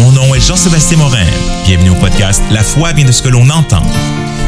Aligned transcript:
Mon 0.00 0.12
nom 0.12 0.34
est 0.34 0.40
Jean-Sébastien 0.40 0.96
Morin. 0.96 1.26
Bienvenue 1.66 1.90
au 1.90 1.94
podcast 1.94 2.42
La 2.50 2.62
foi 2.62 2.90
vient 2.94 3.04
de 3.04 3.12
ce 3.12 3.20
que 3.20 3.28
l'on 3.28 3.50
entend. 3.50 3.82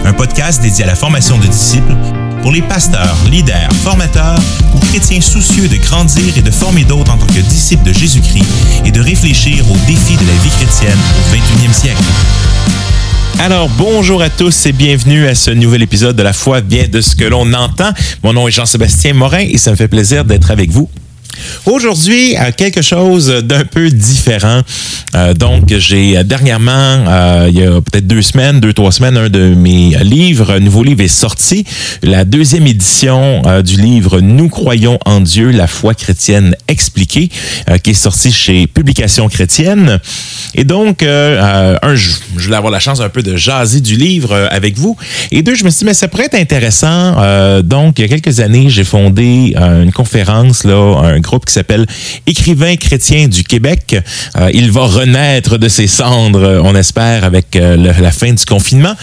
Un 0.07 0.15
podcast 0.15 0.63
dédié 0.63 0.85
à 0.85 0.87
la 0.87 0.95
formation 0.95 1.37
de 1.37 1.47
disciples 1.47 1.95
pour 2.41 2.53
les 2.53 2.63
pasteurs, 2.63 3.15
leaders, 3.31 3.71
formateurs 3.85 4.41
ou 4.75 4.79
chrétiens 4.79 5.21
soucieux 5.21 5.69
de 5.69 5.77
grandir 5.77 6.39
et 6.39 6.41
de 6.41 6.51
former 6.51 6.85
d'autres 6.85 7.13
en 7.13 7.19
tant 7.19 7.27
que 7.27 7.41
disciples 7.41 7.85
de 7.85 7.93
Jésus-Christ 7.93 8.47
et 8.87 8.91
de 8.91 9.01
réfléchir 9.01 9.71
aux 9.71 9.77
défis 9.87 10.17
de 10.17 10.27
la 10.27 10.33
vie 10.43 10.49
chrétienne 10.49 10.99
au 11.19 11.37
21e 11.37 11.75
siècle. 11.75 12.03
Alors, 13.39 13.69
bonjour 13.77 14.23
à 14.23 14.31
tous 14.31 14.65
et 14.65 14.73
bienvenue 14.73 15.27
à 15.27 15.35
ce 15.35 15.51
nouvel 15.51 15.83
épisode 15.83 16.17
de 16.17 16.23
La 16.23 16.33
foi 16.33 16.63
vient 16.63 16.89
de 16.89 17.03
ce 17.03 17.15
que 17.15 17.25
l'on 17.25 17.53
entend. 17.53 17.91
Mon 18.23 18.33
nom 18.33 18.49
est 18.49 18.53
Jean-Sébastien 18.53 19.13
Morin 19.13 19.45
et 19.47 19.59
ça 19.59 19.71
me 19.71 19.77
fait 19.77 19.89
plaisir 19.89 20.25
d'être 20.25 20.51
avec 20.51 20.71
vous 20.71 20.89
Aujourd'hui, 21.67 22.37
euh, 22.37 22.51
quelque 22.57 22.83
chose 22.83 23.29
d'un 23.45 23.65
peu 23.65 23.89
différent. 23.91 24.63
Euh, 25.15 25.35
donc, 25.35 25.73
j'ai 25.79 26.17
euh, 26.17 26.23
dernièrement, 26.23 27.47
il 27.49 27.55
y 27.55 27.65
a 27.65 27.81
peut-être 27.81 28.07
deux 28.07 28.23
semaines, 28.23 28.61
deux, 28.61 28.73
trois 28.73 28.93
semaines, 28.93 29.17
un 29.17 29.29
de 29.29 29.55
mes 29.55 29.97
livres, 30.03 30.53
un 30.53 30.61
nouveau 30.61 30.83
livre 30.83 31.03
est 31.03 31.09
sorti. 31.09 31.65
La 32.03 32.25
deuxième 32.25 32.67
édition 32.67 33.43
du 33.63 33.81
livre 33.81 34.21
Nous 34.21 34.49
croyons 34.49 34.99
en 35.05 35.21
Dieu, 35.21 35.51
la 35.51 35.67
foi 35.67 35.95
chrétienne 35.95 36.57
expliquée, 36.69 37.31
qui 37.83 37.91
est 37.91 37.95
sorti 37.95 38.33
chez 38.33 38.67
Publications 38.67 39.29
chrétiennes. 39.29 40.01
Et 40.55 40.65
donc, 40.65 41.03
un, 41.03 41.95
je, 41.95 42.11
je 42.37 42.45
voulais 42.45 42.57
avoir 42.57 42.73
la 42.73 42.81
chance 42.81 43.01
un 43.01 43.09
peu 43.09 43.23
de 43.23 43.37
jaser 43.37 43.81
du 43.81 43.97
livre 43.97 44.49
avec 44.51 44.79
vous. 44.79 44.97
Et 45.31 45.43
deux, 45.43 45.55
je 45.55 45.65
me 45.65 45.71
suis 45.71 45.81
dit, 45.81 45.85
mais 45.87 45.95
ça 45.95 46.09
pourrait 46.09 46.27
être 46.27 46.35
intéressant. 46.35 47.63
donc, 47.63 47.99
il 47.99 48.03
y 48.03 48.05
a 48.05 48.09
quelques 48.09 48.41
années, 48.41 48.69
j'ai 48.69 48.85
fondé 48.85 49.55
une 49.57 49.93
conférence, 49.93 50.65
là, 50.65 51.01
un 51.03 51.21
groupe 51.21 51.32
qui 51.41 51.53
s'appelle 51.53 51.87
Écrivain 52.27 52.77
chrétien 52.77 53.29
du 53.29 53.45
Québec. 53.45 53.97
Euh, 54.37 54.51
il 54.53 54.71
va 54.71 54.87
renaître 54.87 55.59
de 55.59 55.69
ses 55.69 55.87
cendres, 55.87 56.61
on 56.65 56.75
espère, 56.75 57.25
avec 57.25 57.57
euh, 57.57 57.77
la 57.77 58.13
fin 58.13 58.33
du 58.33 58.45
confinement 58.45 58.95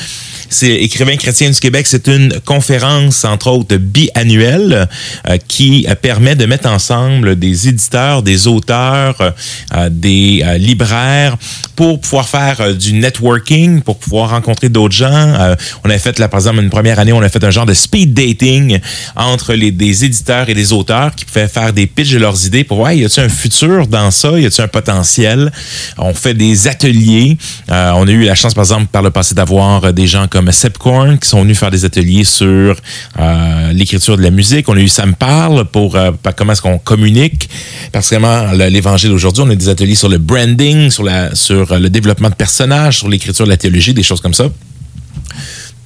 c'est 0.50 0.74
Écrivain 0.74 1.16
chrétien 1.16 1.50
du 1.50 1.60
Québec. 1.60 1.86
C'est 1.88 2.08
une 2.08 2.34
conférence, 2.44 3.24
entre 3.24 3.48
autres, 3.48 3.76
biannuelle 3.78 4.88
euh, 5.28 5.38
qui 5.48 5.88
permet 6.02 6.36
de 6.36 6.46
mettre 6.46 6.68
ensemble 6.68 7.38
des 7.38 7.68
éditeurs, 7.68 8.24
des 8.24 8.48
auteurs, 8.48 9.16
euh, 9.22 9.90
des 9.90 10.42
euh, 10.44 10.58
libraires 10.58 11.38
pour 11.76 12.02
pouvoir 12.02 12.28
faire 12.28 12.76
du 12.76 12.94
networking, 12.94 13.82
pour 13.82 13.98
pouvoir 14.00 14.32
rencontrer 14.32 14.70
d'autres 14.70 14.96
gens. 14.96 15.56
on 15.86 15.90
a 15.90 15.98
fait, 15.98 16.20
là, 16.20 16.28
par 16.28 16.42
exemple, 16.42 16.60
une 16.60 16.70
première 16.70 17.00
année, 17.00 17.14
on 17.14 17.22
a 17.22 17.30
fait 17.30 17.44
un 17.44 17.52
genre 17.52 17.66
de 17.66 17.74
speed 17.74 18.14
dating 18.14 18.80
entre 19.16 19.54
les, 19.54 19.72
des 19.72 20.04
éditeurs 20.04 20.50
et 20.50 20.54
des 20.54 20.74
auteurs 20.74 21.16
qui 21.16 21.24
pouvaient 21.24 21.48
faire 21.48 21.72
des 21.72 21.88
pitches 21.88 22.12
de 22.12 22.18
leurs 22.18 22.46
idées 22.46 22.66
pour 22.66 22.78
voir, 22.78 22.92
y 22.92 23.06
a-t-il 23.06 23.24
un 23.24 23.30
futur 23.30 23.88
dans 23.88 24.12
ça? 24.12 24.38
Y 24.38 24.46
a-t-il 24.46 24.62
un 24.66 24.68
potentiel? 24.68 25.54
On 25.98 26.14
fait 26.14 26.34
des 26.34 26.68
ateliers. 26.68 27.38
on 27.70 28.08
a 28.08 28.12
eu 28.12 28.26
la 28.26 28.36
chance, 28.36 28.54
par 28.54 28.64
exemple, 28.64 28.88
par 28.88 29.02
le 29.02 29.12
passé 29.12 29.34
d'avoir 29.34 29.94
des 29.94 30.08
gens 30.08 30.28
comme 30.28 30.39
comme 30.40 30.54
Sepcorn 30.54 31.20
qui 31.20 31.28
sont 31.28 31.42
venus 31.42 31.60
faire 31.60 31.70
des 31.70 31.84
ateliers 31.84 32.24
sur 32.24 32.78
euh, 33.20 33.74
l'écriture 33.74 34.16
de 34.16 34.22
la 34.22 34.32
musique. 34.32 34.70
On 34.70 34.78
a 34.78 34.80
eu 34.80 34.88
Sam 34.88 35.14
Parle 35.14 35.66
pour 35.66 35.98
euh, 35.98 36.12
comment 36.38 36.54
est-ce 36.54 36.62
qu'on 36.62 36.78
communique. 36.78 37.50
Particulièrement 37.92 38.54
l'évangile 38.54 39.12
aujourd'hui, 39.12 39.44
on 39.46 39.50
a 39.50 39.56
des 39.56 39.68
ateliers 39.68 39.96
sur 39.96 40.08
le 40.08 40.18
branding, 40.18 40.92
sur, 40.92 41.04
la, 41.04 41.36
sur 41.36 41.78
le 41.78 41.90
développement 41.90 42.30
de 42.30 42.36
personnages, 42.36 43.00
sur 43.00 43.10
l'écriture 43.10 43.44
de 43.44 43.50
la 43.50 43.58
théologie, 43.58 43.94
des 43.94 44.02
choses 44.02 44.22
comme 44.22 44.34
ça 44.34 44.46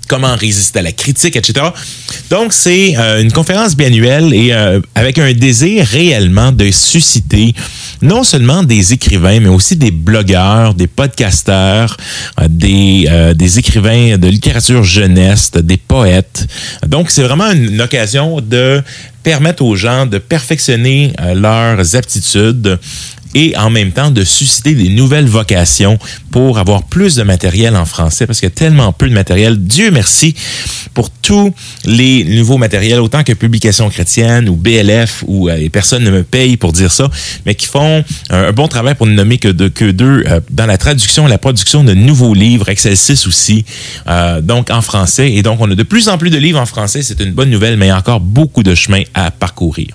comment 0.07 0.35
résister 0.35 0.79
à 0.79 0.81
la 0.81 0.91
critique, 0.91 1.35
etc. 1.35 1.65
Donc, 2.29 2.53
c'est 2.53 2.95
euh, 2.97 3.21
une 3.21 3.31
conférence 3.31 3.75
biannuelle 3.75 4.33
et 4.33 4.51
euh, 4.51 4.79
avec 4.95 5.17
un 5.17 5.31
désir 5.33 5.85
réellement 5.85 6.51
de 6.51 6.69
susciter 6.71 7.53
non 8.01 8.23
seulement 8.23 8.63
des 8.63 8.93
écrivains, 8.93 9.39
mais 9.39 9.49
aussi 9.49 9.75
des 9.75 9.91
blogueurs, 9.91 10.73
des 10.73 10.87
podcasteurs, 10.87 11.95
euh, 12.39 12.47
des, 12.49 13.33
des 13.35 13.59
écrivains 13.59 14.17
de 14.17 14.27
littérature 14.27 14.83
jeunesse, 14.83 15.51
des 15.51 15.77
poètes. 15.77 16.47
Donc, 16.85 17.09
c'est 17.09 17.23
vraiment 17.23 17.51
une, 17.51 17.73
une, 17.73 17.81
occasion 17.81 18.41
de 18.41 18.81
permettre 19.23 19.63
aux 19.63 19.75
gens 19.75 20.05
de 20.05 20.17
perfectionner 20.17 21.13
leurs 21.33 21.95
aptitudes 21.95 22.77
et 23.33 23.55
en 23.57 23.69
même 23.69 23.91
temps 23.91 24.11
de 24.11 24.23
susciter 24.23 24.75
des 24.75 24.89
nouvelles 24.89 25.27
vocations 25.27 25.97
pour 26.31 26.57
avoir 26.57 26.83
plus 26.83 27.15
de 27.15 27.23
matériel 27.23 27.75
en 27.75 27.85
français 27.85 28.27
parce 28.27 28.39
qu'il 28.39 28.49
y 28.49 28.51
a 28.51 28.55
tellement 28.55 28.91
peu 28.91 29.07
de 29.07 29.13
matériel. 29.13 29.57
Dieu 29.57 29.91
merci 29.91 30.35
pour 30.93 31.09
tous 31.09 31.53
les 31.85 32.23
nouveaux 32.23 32.57
matériels, 32.57 32.99
autant 32.99 33.23
que 33.23 33.33
Publications 33.33 33.89
chrétiennes 33.89 34.49
ou 34.49 34.55
BLF, 34.55 35.23
où 35.27 35.49
euh, 35.49 35.55
les 35.55 35.69
personnes 35.69 36.03
ne 36.03 36.11
me 36.11 36.23
payent 36.23 36.57
pour 36.57 36.71
dire 36.73 36.91
ça, 36.91 37.09
mais 37.45 37.55
qui 37.55 37.65
font 37.65 38.03
un, 38.29 38.51
bon 38.51 38.67
travail 38.67 38.95
pour 38.95 39.07
ne 39.07 39.13
nommer 39.13 39.37
que, 39.37 39.47
de, 39.47 39.69
que 39.69 39.89
deux 39.91 40.23
euh, 40.27 40.39
dans 40.51 40.65
la 40.65 40.77
traduction 40.77 41.25
et 41.27 41.29
la 41.29 41.37
production 41.37 41.83
de 41.83 41.93
nouveaux 41.93 42.33
livres, 42.33 42.69
Excel 42.69 42.95
6 42.95 43.27
aussi, 43.27 43.65
euh, 44.07 44.41
donc 44.41 44.69
en 44.69 44.81
français. 44.81 45.31
Et 45.31 45.41
donc, 45.41 45.59
on 45.61 45.71
a 45.71 45.75
de 45.75 45.83
plus 45.83 46.09
en 46.09 46.17
plus 46.17 46.29
de 46.29 46.37
livres 46.37 46.59
en 46.59 46.65
français. 46.65 47.01
C'est 47.01 47.19
une 47.19 47.31
bonne 47.31 47.49
nouvelle, 47.49 47.77
mais 47.77 47.87
il 47.87 47.89
y 47.89 47.91
a 47.91 47.97
encore 47.97 48.19
beaucoup 48.19 48.63
de 48.63 48.75
chemin 48.75 49.01
à 49.13 49.31
parcourir. 49.31 49.87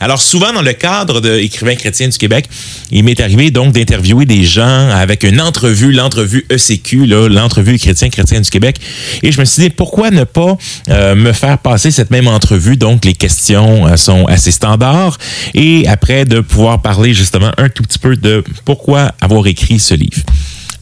Alors, 0.00 0.20
souvent, 0.20 0.52
dans 0.52 0.62
le 0.62 0.72
cadre 0.72 1.20
de 1.20 1.38
Écrivains 1.38 1.76
chrétiens 1.76 2.08
du 2.08 2.18
Québec, 2.18 2.48
il 2.90 3.04
m'est 3.04 3.20
arrivé 3.20 3.50
donc 3.50 3.72
d'interviewer 3.72 4.26
des 4.26 4.44
gens 4.44 4.90
avec 4.90 5.22
une 5.22 5.40
entrevue, 5.40 5.92
l'entrevue 5.92 6.44
ECQ, 6.50 7.06
l'entrevue 7.06 7.78
chrétien 7.78 8.10
chrétien 8.10 8.40
du 8.40 8.50
Québec. 8.50 8.76
Et 9.22 9.32
je 9.32 9.40
me 9.40 9.44
suis 9.44 9.62
dit, 9.62 9.70
pourquoi 9.70 10.10
ne 10.10 10.24
pas 10.24 10.56
euh, 10.88 11.14
me 11.14 11.32
faire 11.32 11.58
passer 11.58 11.90
cette 11.90 12.10
même 12.10 12.28
entrevue? 12.28 12.76
Donc, 12.76 13.04
les 13.04 13.14
questions 13.14 13.86
euh, 13.86 13.96
sont 13.96 14.26
assez 14.26 14.52
standards. 14.52 15.18
Et 15.54 15.86
après, 15.88 16.24
de 16.24 16.40
pouvoir 16.40 16.82
parler 16.82 17.14
justement 17.14 17.52
un 17.58 17.68
tout 17.68 17.82
petit 17.82 17.98
peu 17.98 18.16
de 18.16 18.44
pourquoi 18.64 19.12
avoir 19.20 19.46
écrit 19.46 19.78
ce 19.78 19.94
livre. 19.94 20.22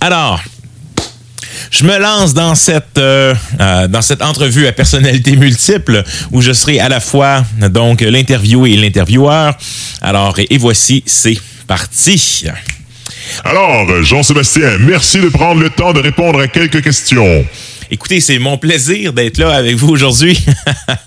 Alors, 0.01 0.41
je 1.71 1.85
me 1.85 1.99
lance 1.99 2.35
dans 2.35 2.55
cette 2.55 2.99
euh, 2.99 3.35
dans 3.89 4.03
cette 4.03 4.23
entrevue 4.23 4.67
à 4.67 4.73
personnalité 4.73 5.37
multiple 5.37 6.03
où 6.33 6.41
je 6.41 6.53
serai 6.53 6.81
à 6.81 6.89
la 6.89 7.01
fois 7.01 7.45
donc 7.71 8.01
l'interviewé 8.01 8.73
et 8.73 8.77
l'intervieweur. 8.77 9.57
Alors 10.01 10.39
et 10.39 10.59
voici 10.59 11.03
c'est 11.07 11.39
parti. 11.71 12.47
Alors, 13.45 14.03
Jean-Sébastien, 14.03 14.79
merci 14.81 15.21
de 15.21 15.29
prendre 15.29 15.63
le 15.63 15.71
temps 15.71 15.93
de 15.93 16.01
répondre 16.01 16.41
à 16.41 16.49
quelques 16.49 16.83
questions. 16.83 17.47
Écoutez, 17.93 18.21
c'est 18.21 18.41
mon 18.41 18.59
plaisir 18.59 19.13
d'être 19.13 19.39
là 19.39 19.55
avec 19.55 19.77
vous 19.77 19.91
aujourd'hui. 19.91 20.45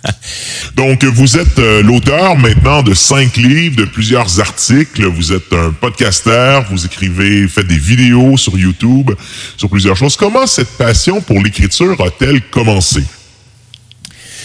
Donc, 0.77 1.03
vous 1.03 1.37
êtes 1.37 1.59
euh, 1.59 1.83
l'auteur 1.83 2.37
maintenant 2.37 2.81
de 2.81 2.93
cinq 2.93 3.35
livres, 3.35 3.75
de 3.75 3.83
plusieurs 3.83 4.39
articles. 4.39 5.03
Vous 5.03 5.33
êtes 5.33 5.51
un 5.51 5.73
podcasteur, 5.73 6.65
vous 6.71 6.85
écrivez, 6.85 7.45
faites 7.49 7.67
des 7.67 7.77
vidéos 7.77 8.37
sur 8.37 8.57
YouTube, 8.57 9.11
sur 9.57 9.69
plusieurs 9.69 9.97
choses. 9.97 10.15
Comment 10.15 10.47
cette 10.47 10.77
passion 10.77 11.19
pour 11.19 11.41
l'écriture 11.41 11.99
a-t-elle 11.99 12.39
commencé? 12.39 13.03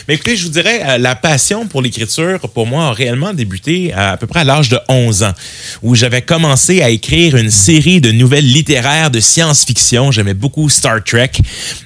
Mais 0.09 0.15
écoutez, 0.15 0.39
je 0.39 0.45
vous 0.45 0.53
dirais, 0.53 0.81
euh, 0.87 0.97
la 0.97 1.15
passion 1.15 1.67
pour 1.67 1.83
l'écriture, 1.83 2.41
pour 2.41 2.67
moi, 2.67 2.87
a 2.87 2.93
réellement 2.93 3.35
débuté 3.35 3.93
à, 3.93 4.17
peu 4.17 4.27
près 4.27 4.41
à 4.41 4.45
l'âge 4.45 4.71
de 4.71 4.81
11 4.89 5.23
ans, 5.23 5.35
où 5.83 5.95
j'avais 5.95 6.23
commencé 6.23 6.81
à 6.81 6.89
écrire 6.89 7.37
une 7.37 7.51
série 7.51 8.01
de 8.01 8.11
nouvelles 8.11 8.51
littéraires 8.51 9.11
de 9.11 9.21
science-fiction. 9.21 10.11
J'aimais 10.11 10.33
beaucoup 10.33 10.71
Star 10.71 11.05
Trek, 11.05 11.33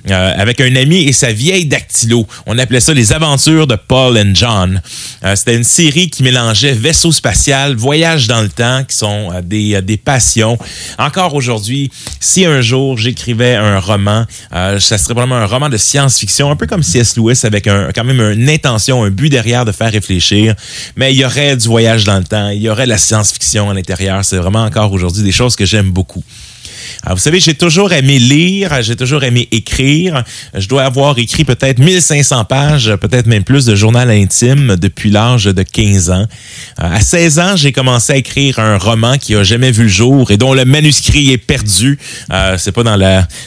euh, 0.09 0.35
avec 0.39 0.61
un 0.61 0.77
ami 0.77 1.03
et 1.03 1.13
sa 1.13 1.33
vieille 1.33 1.67
dactylo. 1.67 2.25
On 2.47 2.61
appelait 2.61 2.79
ça 2.79 2.95
les 2.95 3.13
aventures 3.13 3.67
de 3.67 3.75
Paul 3.75 4.17
and 4.17 4.35
John. 4.35 4.81
Euh, 5.25 5.35
c'était 5.35 5.57
une 5.57 5.65
série 5.65 6.09
qui 6.09 6.23
mélangeait 6.23 6.75
vaisseau 6.75 7.11
spatial, 7.11 7.75
voyage 7.75 8.29
dans 8.29 8.43
le 8.43 8.51
temps, 8.51 8.85
qui 8.85 8.97
sont 8.97 9.33
des, 9.43 9.83
des 9.83 9.97
passions. 9.97 10.57
Encore 10.97 11.35
aujourd'hui, 11.35 11.91
si 12.21 12.45
un 12.45 12.61
jour 12.61 12.97
j'écrivais 12.97 13.57
un 13.57 13.81
roman, 13.81 14.27
ça 14.53 14.97
serait 14.97 15.15
vraiment 15.15 15.35
un 15.35 15.47
roman 15.47 15.69
de 15.69 15.77
science-fiction, 15.77 16.53
un 16.53 16.57
peu 16.57 16.69
comme 16.69 16.85
C.S. 16.85 17.17
Lewis, 17.17 17.41
avec 17.43 17.67
un, 17.67 17.91
quand 17.93 18.05
même 18.05 18.12
une 18.21 18.49
intention, 18.49 19.05
un 19.05 19.11
but 19.11 19.29
derrière 19.29 19.65
de 19.65 19.73
faire 19.73 19.91
réfléchir, 19.91 20.55
mais 20.97 21.13
il 21.13 21.19
y 21.19 21.25
aurait 21.25 21.57
du 21.57 21.67
voyage 21.67 22.05
dans 22.05 22.19
le 22.19 22.25
temps, 22.25 22.51
il 22.51 22.61
y 22.61 22.69
aurait 22.69 22.85
de 22.85 22.91
la 22.91 22.99
science-fiction 22.99 23.71
à 23.71 23.75
l'intérieur. 23.75 24.25
C'est 24.25 24.37
vraiment 24.37 24.65
encore 24.65 24.93
aujourd'hui 24.93 25.23
des 25.23 25.33
choses 25.33 25.57
que 25.57 25.65
j'aime 25.65 25.91
beaucoup. 25.91 26.23
Alors, 27.05 27.17
vous 27.17 27.23
savez, 27.23 27.41
j'ai 27.41 27.55
toujours 27.55 27.93
aimé 27.93 28.19
lire, 28.19 28.83
j'ai 28.83 28.97
toujours 28.97 29.25
aimé 29.25 29.49
écrire. 29.51 30.25
Je 30.55 30.69
dois 30.69 30.85
avoir 30.85 31.19
écrit 31.19 31.45
peut-être 31.45 31.79
1500 31.79 32.45
pages, 32.45 32.95
peut-être 32.97 33.27
même 33.27 33.45
plus 33.45 33.67
de 33.67 33.75
journal 33.75 34.11
intime 34.11 34.77
depuis 34.77 35.11
l'âge 35.11 35.45
de 35.45 35.63
15 35.63 36.11
ans. 36.11 36.27
À 36.79 37.01
16 37.01 37.39
ans, 37.39 37.57
j'ai 37.57 37.73
commencé 37.73 38.13
à 38.13 38.17
écrire 38.17 38.59
un 38.59 38.79
roman 38.79 39.19
qui 39.19 39.35
a 39.35 39.43
jamais 39.43 39.71
vu 39.71 39.85
le 39.85 39.89
jour 39.89 40.31
et 40.31 40.37
dont 40.37 40.55
le 40.55 40.65
manuscrit 40.65 41.33
est 41.33 41.39
perdu. 41.39 41.99
Euh, 42.33 42.57
c'est 42.59 42.73
pas 42.73 42.83
dans 42.83 42.93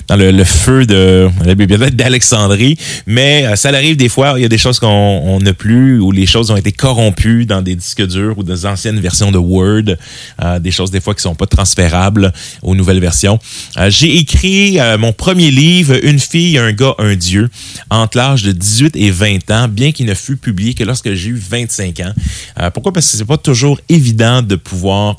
dans 0.07 0.15
le, 0.15 0.43
feu 0.43 0.85
de 0.85 1.29
la 1.45 1.55
bibliothèque 1.55 1.95
d'Alexandrie, 1.95 2.77
mais 3.05 3.45
euh, 3.45 3.55
ça 3.55 3.69
arrive 3.69 3.97
des 3.97 4.09
fois. 4.09 4.33
Il 4.37 4.41
y 4.41 4.45
a 4.45 4.49
des 4.49 4.57
choses 4.57 4.79
qu'on 4.79 5.39
n'a 5.39 5.53
plus 5.53 5.99
ou 5.99 6.11
les 6.11 6.25
choses 6.25 6.51
ont 6.51 6.57
été 6.57 6.71
corrompues 6.71 7.45
dans 7.45 7.61
des 7.61 7.75
disques 7.75 8.05
durs 8.05 8.37
ou 8.37 8.43
des 8.43 8.65
anciennes 8.65 8.99
versions 8.99 9.31
de 9.31 9.37
Word. 9.37 9.95
Euh, 10.43 10.59
des 10.59 10.71
choses 10.71 10.91
des 10.91 11.01
fois 11.01 11.13
qui 11.13 11.21
sont 11.21 11.35
pas 11.35 11.45
transférables 11.45 12.33
aux 12.61 12.75
nouvelles 12.75 12.99
versions. 12.99 13.34
Euh, 13.77 13.89
j'ai 13.89 14.17
écrit 14.17 14.79
euh, 14.79 14.97
mon 14.97 15.13
premier 15.13 15.51
livre, 15.51 15.95
Une 16.03 16.19
fille, 16.19 16.57
un 16.57 16.71
gars, 16.71 16.95
un 16.97 17.15
dieu, 17.15 17.49
entre 17.89 18.17
l'âge 18.17 18.43
de 18.43 18.51
18 18.51 18.95
et 18.95 19.11
20 19.11 19.51
ans, 19.51 19.67
bien 19.67 19.91
qu'il 19.91 20.05
ne 20.05 20.13
fût 20.13 20.37
publié 20.37 20.73
que 20.73 20.83
lorsque 20.83 21.13
j'ai 21.13 21.29
eu 21.29 21.35
25 21.35 21.99
ans. 22.01 22.13
Euh, 22.59 22.69
pourquoi? 22.71 22.93
Parce 22.93 23.11
que 23.11 23.17
c'est 23.17 23.25
pas 23.25 23.37
toujours 23.37 23.79
évident 23.89 24.41
de 24.41 24.55
pouvoir, 24.55 25.15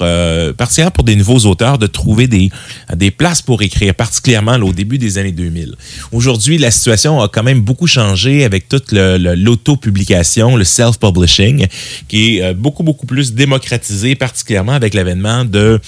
particulièrement 0.56 0.90
pour 0.90 1.04
des 1.04 1.16
nouveaux 1.16 1.38
auteurs, 1.46 1.78
de 1.78 1.86
trouver 1.86 2.26
des, 2.26 2.50
des 2.94 3.10
places 3.10 3.42
pour 3.42 3.62
écrire, 3.62 3.94
particulièrement 3.94 4.56
au 4.56 4.72
début 4.72 4.98
des 4.98 5.18
années 5.18 5.32
2000. 5.32 5.74
Aujourd'hui, 6.12 6.58
la 6.58 6.70
situation 6.70 7.20
a 7.20 7.28
quand 7.28 7.42
même 7.42 7.60
beaucoup 7.60 7.86
changé 7.86 8.44
avec 8.44 8.68
toute 8.68 8.92
l'auto-publication, 8.92 10.56
le, 10.56 10.64
self-publishing, 10.64 11.66
qui 12.08 12.38
est 12.38 12.54
beaucoup, 12.54 12.82
beaucoup 12.82 13.06
plus 13.06 13.32
démocratisé, 13.32 14.14
particulièrement 14.14 14.72
avec 14.72 14.94
l'avènement 14.94 15.44
de 15.44 15.80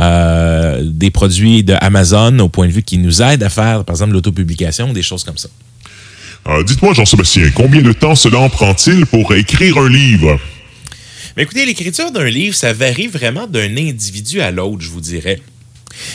euh, 0.00 0.80
des 0.82 1.10
produits 1.10 1.62
de 1.62 1.74
Amazon 1.80 2.38
au 2.38 2.48
point 2.48 2.66
de 2.66 2.72
vue 2.72 2.82
qui 2.82 2.96
nous 2.96 3.20
aident 3.20 3.42
à 3.42 3.50
faire, 3.50 3.84
par 3.84 3.94
exemple, 3.94 4.12
l'autopublication, 4.12 4.92
des 4.92 5.02
choses 5.02 5.24
comme 5.24 5.36
ça. 5.36 5.48
Euh, 6.48 6.62
dites-moi, 6.64 6.94
Jean-Sébastien, 6.94 7.50
combien 7.54 7.82
de 7.82 7.92
temps 7.92 8.14
cela 8.14 8.48
prend-il 8.48 9.04
pour 9.04 9.34
écrire 9.34 9.76
un 9.76 9.90
livre? 9.90 10.40
Mais 11.36 11.42
écoutez, 11.42 11.66
l'écriture 11.66 12.10
d'un 12.10 12.24
livre, 12.24 12.54
ça 12.54 12.72
varie 12.72 13.08
vraiment 13.08 13.46
d'un 13.46 13.76
individu 13.76 14.40
à 14.40 14.50
l'autre, 14.50 14.80
je 14.80 14.88
vous 14.88 15.02
dirais. 15.02 15.40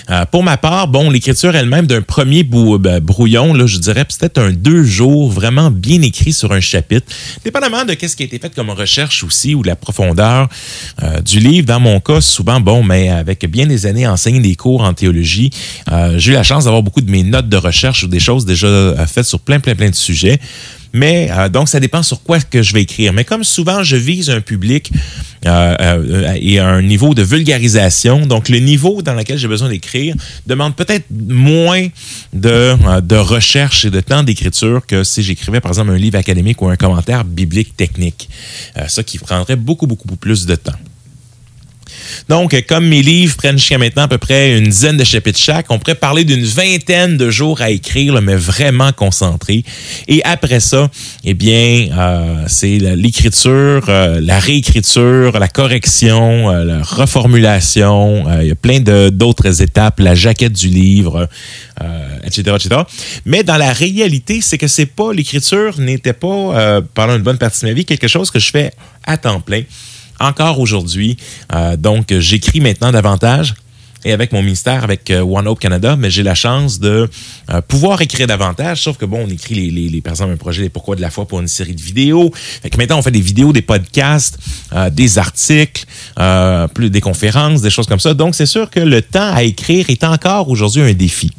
Euh, 0.09 0.25
pour 0.25 0.43
ma 0.43 0.57
part, 0.57 0.87
bon, 0.87 1.09
l'écriture 1.09 1.55
elle-même 1.55 1.87
d'un 1.87 2.01
premier 2.01 2.43
ben, 2.43 2.99
brouillon, 2.99 3.53
là, 3.53 3.65
je 3.65 3.77
dirais 3.77 4.05
peut-être 4.05 4.37
un 4.37 4.51
deux 4.51 4.83
jours 4.83 5.31
vraiment 5.31 5.71
bien 5.71 6.01
écrit 6.01 6.33
sur 6.33 6.51
un 6.51 6.59
chapitre, 6.59 7.07
dépendamment 7.43 7.85
de 7.85 7.95
ce 7.99 8.15
qui 8.15 8.23
a 8.23 8.25
été 8.25 8.39
fait 8.39 8.53
comme 8.53 8.69
recherche 8.69 9.23
aussi 9.23 9.55
ou 9.55 9.63
la 9.63 9.75
profondeur 9.75 10.47
euh, 11.03 11.21
du 11.21 11.39
livre. 11.39 11.67
Dans 11.67 11.79
mon 11.79 11.99
cas, 11.99 12.21
souvent, 12.21 12.59
bon, 12.59 12.83
mais 12.83 13.09
avec 13.09 13.45
bien 13.49 13.65
des 13.65 13.85
années 13.85 14.07
enseigner 14.07 14.39
des 14.39 14.55
cours 14.55 14.81
en 14.81 14.93
théologie, 14.93 15.49
euh, 15.91 16.15
j'ai 16.17 16.31
eu 16.31 16.35
la 16.35 16.43
chance 16.43 16.65
d'avoir 16.65 16.83
beaucoup 16.83 17.01
de 17.01 17.11
mes 17.11 17.23
notes 17.23 17.49
de 17.49 17.57
recherche 17.57 18.03
ou 18.03 18.07
des 18.07 18.19
choses 18.19 18.45
déjà 18.45 19.05
faites 19.07 19.25
sur 19.25 19.39
plein, 19.39 19.59
plein, 19.59 19.75
plein 19.75 19.89
de 19.89 19.95
sujets. 19.95 20.39
Mais 20.95 21.29
euh, 21.29 21.49
donc, 21.49 21.67
ça 21.67 21.81
dépend 21.81 22.03
sur 22.03 22.23
quoi 22.23 22.39
que 22.39 22.63
je 22.63 22.73
vais 22.73 22.83
écrire. 22.83 23.11
Mais 23.11 23.25
comme 23.25 23.43
souvent, 23.43 23.83
je 23.83 23.97
vise 23.97 24.29
un 24.29 24.39
public 24.39 24.93
euh, 25.45 25.75
euh, 25.81 26.37
et 26.39 26.59
un 26.59 26.81
niveau 26.81 27.13
de 27.13 27.21
vulgarisation. 27.21 28.25
Donc, 28.25 28.47
le 28.47 28.59
niveau 28.59 29.01
dans 29.01 29.13
lequel 29.13 29.37
j'ai 29.37 29.49
besoin 29.49 29.67
d'écrire 29.67 30.15
demande 30.47 30.73
peut-être 30.73 31.03
moins 31.11 31.89
de, 32.31 33.01
de 33.01 33.15
recherche 33.17 33.83
et 33.83 33.91
de 33.91 33.99
temps 33.99 34.23
d'écriture 34.23 34.85
que 34.87 35.03
si 35.03 35.21
j'écrivais, 35.21 35.59
par 35.59 35.71
exemple, 35.71 35.91
un 35.91 35.97
livre 35.97 36.17
académique 36.17 36.61
ou 36.61 36.69
un 36.69 36.77
commentaire 36.77 37.25
biblique 37.25 37.75
technique. 37.75 38.29
ça 38.87 39.03
qui 39.03 39.17
prendrait 39.17 39.57
beaucoup, 39.57 39.87
beaucoup 39.87 40.15
plus 40.15 40.45
de 40.45 40.55
temps. 40.55 40.79
Donc, 42.29 42.55
comme 42.67 42.87
mes 42.87 43.01
livres 43.01 43.35
prennent 43.37 43.57
jusqu'à 43.57 43.77
maintenant 43.77 44.03
à 44.03 44.07
peu 44.07 44.17
près 44.17 44.57
une 44.57 44.65
dizaine 44.65 44.97
de 44.97 45.03
chapitres 45.03 45.39
chaque, 45.39 45.67
on 45.69 45.79
pourrait 45.79 45.95
parler 45.95 46.23
d'une 46.23 46.43
vingtaine 46.43 47.17
de 47.17 47.29
jours 47.29 47.61
à 47.61 47.69
écrire, 47.69 48.21
mais 48.21 48.35
vraiment 48.35 48.91
concentré. 48.91 49.63
Et 50.07 50.21
après 50.23 50.59
ça, 50.59 50.89
eh 51.23 51.33
bien, 51.33 51.89
euh, 51.97 52.45
c'est 52.47 52.77
l'écriture, 52.77 53.85
euh, 53.89 54.19
la 54.21 54.39
réécriture, 54.39 55.39
la 55.39 55.47
correction, 55.47 56.49
euh, 56.49 56.63
la 56.63 56.81
reformulation. 56.81 58.25
il 58.41 58.47
y 58.47 58.51
a 58.51 58.55
plein 58.55 58.79
d'autres 58.79 59.61
étapes, 59.61 59.99
la 59.99 60.15
jaquette 60.15 60.53
du 60.53 60.69
livre, 60.69 61.27
etc., 62.23 62.55
etc. 62.55 62.81
Mais 63.25 63.43
dans 63.43 63.57
la 63.57 63.73
réalité, 63.73 64.41
c'est 64.41 64.57
que 64.57 64.67
c'est 64.67 64.85
pas 64.85 65.13
l'écriture 65.13 65.79
n'était 65.79 66.13
pas 66.13 66.81
pendant 66.93 67.15
une 67.15 67.23
bonne 67.23 67.37
partie 67.37 67.61
de 67.61 67.69
ma 67.69 67.73
vie 67.73 67.85
quelque 67.85 68.07
chose 68.07 68.31
que 68.31 68.39
je 68.39 68.49
fais 68.49 68.71
à 69.05 69.17
temps 69.17 69.41
plein 69.41 69.63
encore 70.19 70.59
aujourd'hui. 70.59 71.17
Euh, 71.53 71.77
donc, 71.77 72.13
j'écris 72.19 72.59
maintenant 72.59 72.91
davantage 72.91 73.55
et 74.03 74.13
avec 74.13 74.31
mon 74.31 74.43
ministère, 74.43 74.83
avec 74.83 75.09
euh, 75.09 75.21
One 75.21 75.47
Hope 75.47 75.59
Canada, 75.59 75.95
mais 75.95 76.11
j'ai 76.11 76.21
la 76.21 76.35
chance 76.35 76.79
de 76.79 77.09
euh, 77.49 77.61
pouvoir 77.61 78.01
écrire 78.03 78.27
davantage, 78.27 78.83
sauf 78.83 78.97
que 78.97 79.05
bon, 79.05 79.25
on 79.25 79.29
écrit 79.29 79.55
les, 79.55 79.71
les, 79.71 79.89
les 79.89 80.01
par 80.01 80.13
exemple 80.13 80.33
un 80.33 80.37
projet 80.37 80.61
des 80.61 80.69
Pourquoi 80.69 80.95
de 80.95 81.01
la 81.01 81.09
foi 81.09 81.27
pour 81.27 81.39
une 81.39 81.47
série 81.47 81.73
de 81.73 81.81
vidéos. 81.81 82.31
Fait 82.35 82.69
que 82.69 82.77
maintenant, 82.77 82.99
on 82.99 83.01
fait 83.01 83.09
des 83.09 83.21
vidéos, 83.21 83.51
des 83.51 83.63
podcasts, 83.63 84.37
des 84.91 85.17
articles, 85.17 85.85
plus 86.73 86.89
des 86.91 87.01
conférences, 87.01 87.61
des 87.61 87.71
choses 87.71 87.87
comme 87.87 87.99
ça. 87.99 88.13
Donc, 88.13 88.35
c'est 88.35 88.45
sûr 88.45 88.69
que 88.69 88.79
le 88.79 89.01
temps 89.01 89.33
à 89.33 89.41
écrire 89.41 89.89
est 89.89 90.03
encore 90.03 90.49
aujourd'hui 90.49 90.83
un 90.83 90.93
défi 90.93 91.31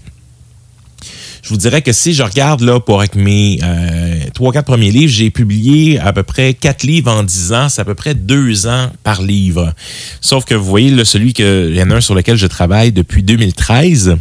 je 1.46 1.50
vous 1.50 1.58
dirais 1.58 1.81
que 1.81 1.93
si 1.93 2.12
je 2.12 2.25
regarde 2.25 2.60
là 2.60 2.81
pour 2.81 2.98
avec 2.98 3.14
mes 3.14 3.60
euh, 3.62 4.19
trois, 4.34 4.52
quatre 4.52 4.66
premiers 4.66 4.90
livres, 4.90 5.12
j'ai 5.12 5.31
publié 5.31 5.96
à 6.00 6.12
peu 6.12 6.25
près 6.25 6.54
quatre 6.54 6.82
livres 6.82 7.08
en 7.08 7.22
dix 7.22 7.52
ans. 7.52 7.69
C'est 7.69 7.81
à 7.81 7.84
peu 7.84 7.94
près 7.94 8.16
deux 8.16 8.66
ans 8.66 8.90
par 9.04 9.22
livre. 9.22 9.72
Sauf 10.20 10.44
que 10.44 10.56
vous 10.56 10.64
voyez, 10.64 10.90
là, 10.90 11.04
celui 11.04 11.34
que, 11.34 11.69
il 11.70 11.76
y 11.76 11.82
en 11.84 11.93
a 11.93 11.94
un 11.94 12.00
sur 12.00 12.16
lequel 12.16 12.37
je 12.37 12.48
travaille 12.48 12.90
depuis 12.90 13.22
2013 13.22 14.16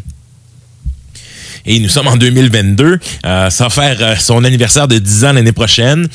et 1.66 1.80
nous 1.80 1.90
sommes 1.90 2.08
en 2.08 2.16
2022. 2.16 3.00
Euh, 3.26 3.50
ça 3.50 3.64
va 3.64 3.70
faire 3.72 3.98
euh, 4.02 4.16
son 4.20 4.44
anniversaire 4.44 4.88
de 4.88 5.00
10 5.00 5.26
ans 5.26 5.34
l'année 5.34 5.52
prochaine. 5.52 6.08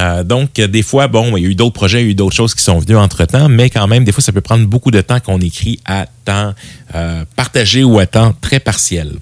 Euh, 0.00 0.24
donc, 0.24 0.54
des 0.54 0.82
fois, 0.82 1.06
bon, 1.06 1.36
il 1.36 1.44
y 1.44 1.46
a 1.46 1.50
eu 1.50 1.54
d'autres 1.54 1.74
projets, 1.74 2.00
il 2.00 2.06
y 2.06 2.08
a 2.08 2.10
eu 2.10 2.14
d'autres 2.16 2.34
choses 2.34 2.56
qui 2.56 2.64
sont 2.64 2.80
venues 2.80 2.96
entre-temps, 2.96 3.48
mais 3.48 3.70
quand 3.70 3.86
même, 3.86 4.02
des 4.02 4.10
fois, 4.10 4.24
ça 4.24 4.32
peut 4.32 4.40
prendre 4.40 4.66
beaucoup 4.66 4.90
de 4.90 5.00
temps 5.00 5.20
qu'on 5.20 5.40
écrit 5.40 5.78
à 5.84 6.06
temps 6.24 6.54
partagé 7.36 7.84
ou 7.84 8.00
à 8.00 8.06
temps 8.06 8.34
très 8.40 8.58
partiel. 8.58 9.12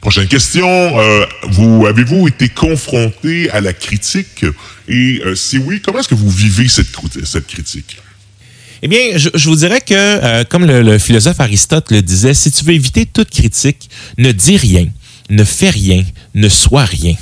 Prochaine 0.00 0.28
question. 0.28 0.68
Euh, 0.68 1.26
vous 1.50 1.86
avez-vous 1.86 2.28
été 2.28 2.48
confronté 2.48 3.50
à 3.50 3.60
la 3.60 3.72
critique? 3.72 4.44
Et 4.86 5.20
euh, 5.24 5.34
si 5.34 5.58
oui, 5.58 5.80
comment 5.80 5.98
est-ce 5.98 6.08
que 6.08 6.14
vous 6.14 6.30
vivez 6.30 6.68
cette, 6.68 7.46
critique? 7.46 7.98
Eh 8.82 8.88
bien, 8.88 9.16
je, 9.16 9.48
vous 9.48 9.56
dirais 9.56 9.80
que, 9.80 9.94
euh, 9.94 10.44
comme 10.44 10.66
le, 10.66 10.98
philosophe 10.98 11.40
Aristote 11.40 11.90
le 11.90 12.00
disait, 12.00 12.34
si 12.34 12.52
tu 12.52 12.64
veux 12.64 12.74
éviter 12.74 13.06
toute 13.06 13.30
critique, 13.30 13.90
ne 14.18 14.30
dis 14.30 14.56
rien, 14.56 14.86
ne 15.30 15.42
fais 15.42 15.70
rien, 15.70 16.04
ne 16.34 16.48
sois 16.48 16.84
rien. 16.84 17.14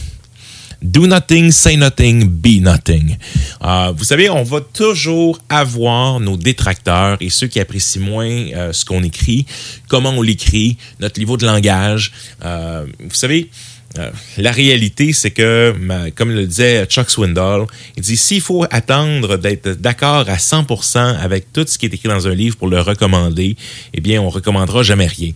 Do 0.82 1.06
nothing, 1.06 1.50
say 1.50 1.76
nothing, 1.76 2.28
be 2.28 2.61
nothing. 2.61 3.17
Euh, 3.62 3.93
vous 3.96 4.05
savez, 4.05 4.28
on 4.28 4.43
va 4.43 4.61
toujours 4.61 5.38
avoir 5.49 6.20
nos 6.20 6.37
détracteurs 6.37 7.17
et 7.20 7.31
ceux 7.31 7.46
qui 7.46 7.61
apprécient 7.61 8.02
moins 8.02 8.28
euh, 8.28 8.73
ce 8.73 8.84
qu'on 8.84 9.02
écrit, 9.02 9.46
comment 9.88 10.11
on 10.11 10.23
l'écrit, 10.23 10.76
notre 11.00 11.19
niveau 11.19 11.37
de 11.37 11.46
langage. 11.46 12.12
Euh, 12.44 12.84
vous 13.00 13.14
savez, 13.14 13.50
la 14.37 14.52
réalité, 14.52 15.14
c'est 15.14 15.31
que, 15.31 15.75
comme 16.14 16.31
le 16.31 16.46
disait 16.46 16.84
Chuck 16.84 17.08
Swindoll, 17.08 17.67
il 17.96 18.02
dit 18.02 18.19
s'il 18.19 18.43
faut 18.43 18.67
attendre 18.70 19.38
d'être 19.38 19.70
d'accord 19.70 20.29
à 20.29 20.37
100% 20.37 20.99
avec 21.17 21.50
tout 21.50 21.64
ce 21.67 21.79
qui 21.79 21.87
est 21.87 21.94
écrit 21.94 22.11
dans 22.11 22.29
un 22.29 22.34
livre 22.34 22.56
pour 22.56 22.69
le 22.69 22.79
recommander, 22.79 23.56
eh 23.94 24.00
bien, 24.02 24.20
on 24.20 24.29
recommandera 24.29 24.82
jamais 24.82 25.06
rien. 25.06 25.32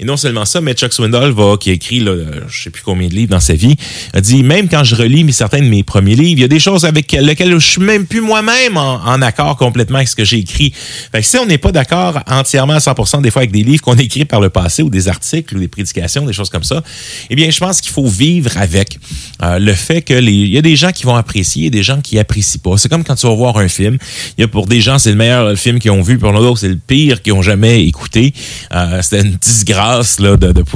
Et 0.00 0.04
non 0.06 0.16
seulement 0.16 0.46
ça, 0.46 0.62
mais 0.62 0.72
Chuck 0.72 0.94
Swindoll, 0.94 1.32
va, 1.32 1.58
qui 1.58 1.68
a 1.68 1.74
écrit, 1.74 2.00
là, 2.00 2.14
je 2.48 2.62
sais 2.62 2.70
plus 2.70 2.82
combien 2.82 3.08
de 3.08 3.14
livres 3.14 3.32
dans 3.32 3.40
sa 3.40 3.52
vie, 3.52 3.76
a 4.14 4.22
dit, 4.22 4.42
même 4.42 4.66
quand 4.66 4.82
je 4.82 4.94
relis 4.94 5.30
certains 5.30 5.60
de 5.60 5.68
mes 5.68 5.82
premiers 5.82 6.16
livres, 6.16 6.38
il 6.38 6.40
y 6.40 6.44
a 6.44 6.48
des 6.48 6.58
choses 6.58 6.86
avec 6.86 7.12
lesquelles 7.12 7.52
je 7.52 7.58
suis 7.58 7.82
même 7.82 8.06
plus 8.06 8.22
moi-même 8.22 8.78
en, 8.78 9.20
accord 9.20 9.58
complètement 9.58 9.96
avec 9.96 10.08
ce 10.08 10.16
que 10.16 10.24
j'ai 10.24 10.38
écrit. 10.38 10.72
Fait 11.12 11.20
que 11.20 11.26
si 11.26 11.36
on 11.36 11.44
n'est 11.44 11.58
pas 11.58 11.70
d'accord 11.70 12.20
entièrement 12.26 12.72
à 12.72 12.78
100% 12.78 13.20
des 13.20 13.30
fois 13.30 13.42
avec 13.42 13.52
des 13.52 13.62
livres 13.62 13.82
qu'on 13.82 13.98
a 13.98 14.00
écrits 14.00 14.24
par 14.24 14.40
le 14.40 14.48
passé 14.48 14.82
ou 14.82 14.88
des 14.88 15.08
articles 15.08 15.54
ou 15.54 15.60
des 15.60 15.68
prédications, 15.68 16.24
des 16.24 16.32
choses 16.32 16.48
comme 16.48 16.64
ça, 16.64 16.82
eh 17.28 17.36
bien, 17.36 17.50
je 17.50 17.58
pense 17.58 17.82
qu'il 17.82 17.92
faut 17.92 18.06
vivre 18.08 18.56
avec 18.56 18.98
euh, 19.42 19.58
le 19.58 19.74
fait 19.74 20.00
que 20.00 20.14
les, 20.14 20.32
il 20.32 20.54
y 20.54 20.58
a 20.58 20.62
des 20.62 20.76
gens 20.76 20.92
qui 20.92 21.04
vont 21.04 21.16
apprécier 21.16 21.66
et 21.66 21.70
des 21.70 21.82
gens 21.82 22.00
qui 22.00 22.18
apprécient 22.18 22.62
pas. 22.64 22.78
C'est 22.78 22.88
comme 22.88 23.04
quand 23.04 23.16
tu 23.16 23.26
vas 23.26 23.34
voir 23.34 23.58
un 23.58 23.68
film. 23.68 23.98
Il 24.38 24.40
y 24.40 24.44
a 24.44 24.48
pour 24.48 24.66
des 24.66 24.80
gens, 24.80 24.98
c'est 24.98 25.10
le 25.10 25.16
meilleur 25.16 25.58
film 25.58 25.78
qu'ils 25.78 25.90
ont 25.90 26.00
vu, 26.00 26.18
pour 26.18 26.32
d'autres, 26.32 26.60
c'est 26.60 26.68
le 26.68 26.78
pire 26.78 27.20
qu'ils 27.20 27.34
ont 27.34 27.42
jamais 27.42 27.84
écouté. 27.84 28.32
Euh, 28.72 29.02
C'était 29.02 29.20
une 29.20 29.36
disgrâce 29.36 29.89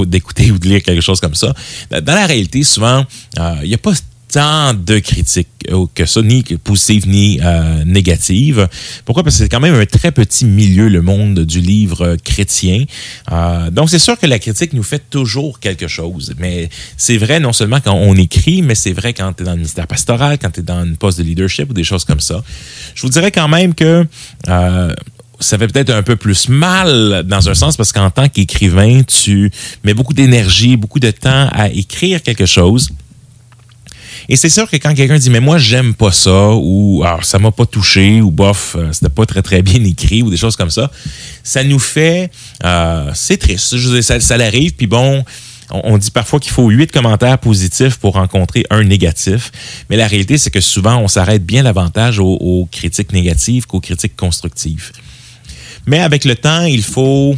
d'écouter 0.07 0.51
ou 0.51 0.59
de 0.59 0.69
lire 0.69 0.83
quelque 0.83 1.03
chose 1.03 1.21
comme 1.21 1.35
ça. 1.35 1.55
Dans 1.91 2.15
la 2.15 2.27
réalité, 2.27 2.63
souvent, 2.65 3.05
euh, 3.39 3.57
il 3.63 3.69
n'y 3.69 3.75
a 3.75 3.79
pas 3.79 3.93
tant 4.33 4.75
de 4.75 4.99
critiques 4.99 5.47
euh, 5.71 5.87
que 5.95 6.07
ça, 6.07 6.21
ni 6.21 6.43
positives 6.43 7.09
ni 7.09 7.39
euh, 7.41 7.85
négatives. 7.85 8.69
Pourquoi? 9.05 9.23
Parce 9.23 9.37
que 9.37 9.45
c'est 9.45 9.49
quand 9.49 9.61
même 9.61 9.77
un 9.77 9.87
très 9.87 10.11
petit 10.11 10.45
milieu, 10.45 10.89
le 10.89 11.03
monde 11.03 11.41
du 11.41 11.61
livre 11.61 12.17
chrétien. 12.25 12.85
donc, 13.71 13.91
c'est 13.91 14.01
sûr 14.01 14.19
que 14.19 14.27
la 14.27 14.39
critique 14.41 14.73
nous 14.73 14.83
fait 14.83 15.03
toujours 15.09 15.61
quelque 15.61 15.87
chose. 15.87 16.35
Mais 16.39 16.69
c'est 16.97 17.17
vrai 17.17 17.39
non 17.39 17.53
seulement 17.53 17.81
quand 17.81 17.95
on 17.95 18.17
écrit, 18.17 18.63
mais 18.63 18.75
c'est 18.75 18.93
vrai 18.93 19.15
quand 19.15 19.33
tu 19.35 19.43
es 19.43 19.47
dans 19.47 19.53
le 19.53 19.59
ministère 19.59 19.87
pastoral, 19.87 20.39
quand 20.39 20.51
tu 20.51 20.61
es 20.61 20.63
dans 20.65 20.85
une 20.85 20.97
poste 20.97 21.19
de 21.19 21.25
leadership 21.25 21.71
ou 21.71 21.75
des 21.75 21.85
choses 21.85 22.05
comme 22.05 22.21
ça. 22.21 22.43
Je 22.95 23.03
vous 23.03 23.11
dirais 23.11 23.31
quand 23.31 23.49
même 23.49 23.75
que 23.75 24.05
ça 25.45 25.59
fait 25.59 25.69
peut-être 25.69 25.91
un 25.91 26.03
peu 26.03 26.17
plus 26.17 26.49
mal 26.49 27.23
dans 27.27 27.49
un 27.49 27.55
sens 27.55 27.77
parce 27.77 27.93
qu'en 27.93 28.11
tant 28.11 28.29
qu'écrivain, 28.29 29.03
tu 29.03 29.51
mets 29.85 29.95
beaucoup 29.95 30.15
d'énergie, 30.15 30.77
beaucoup 30.77 31.01
de 31.01 31.11
temps 31.11 31.49
à 31.53 31.69
écrire 31.69 32.23
quelque 32.23 32.47
chose. 32.47 32.91
Et 34.29 34.37
c'est 34.37 34.49
sûr 34.49 34.71
que 34.71 34.77
quand 34.77 34.95
quelqu'un 34.95 35.19
dit 35.19 35.29
mais 35.29 35.41
moi 35.41 35.59
j'aime 35.59 35.93
pas 35.93 36.13
ça 36.13 36.51
ou 36.55 37.03
alors 37.05 37.25
ça 37.25 37.39
m'a 37.39 37.51
pas 37.51 37.67
touché 37.67 38.23
ou 38.23 38.31
bof 38.31 38.75
euh, 38.79 38.91
c'était 38.91 39.11
pas 39.11 39.27
très 39.27 39.43
très 39.43 39.61
bien 39.61 39.85
écrit 39.85 40.23
ou 40.23 40.31
des 40.31 40.39
choses 40.39 40.57
comme 40.57 40.71
ça, 40.71 40.91
ça 41.43 41.63
nous 41.63 41.79
fait 41.79 42.31
euh, 42.65 43.11
c'est 43.13 43.37
triste. 43.37 43.77
Ça, 44.01 44.21
ça 44.21 44.37
l'arrive 44.39 44.73
puis 44.75 44.87
bon 44.87 45.25
on, 45.71 45.99
dit 45.99 46.11
parfois 46.11 46.41
qu'il 46.41 46.53
faut 46.53 46.71
huit 46.71 46.93
commentaires 46.93 47.39
positifs 47.39 47.97
pour 47.97 48.15
rencontrer 48.15 48.65
un 48.71 48.85
négatif, 48.85 49.51
mais 49.91 49.97
la 49.97 50.07
réalité 50.07 50.39
c'est 50.39 50.51
que 50.51 50.61
souvent 50.61 50.99
on 50.99 51.09
s'arrête 51.09 51.45
bien 51.45 51.65
davantage 51.65 52.19
aux 52.19 52.69
critiques 52.71 53.13
négatives 53.13 53.67
qu'aux 53.67 53.81
critiques 53.81 54.17
constructives. 54.17 54.93
Mais 55.87 56.01
avec 56.01 56.25
le 56.25 56.35
temps, 56.35 56.65
il 56.65 56.83
faut 56.83 57.37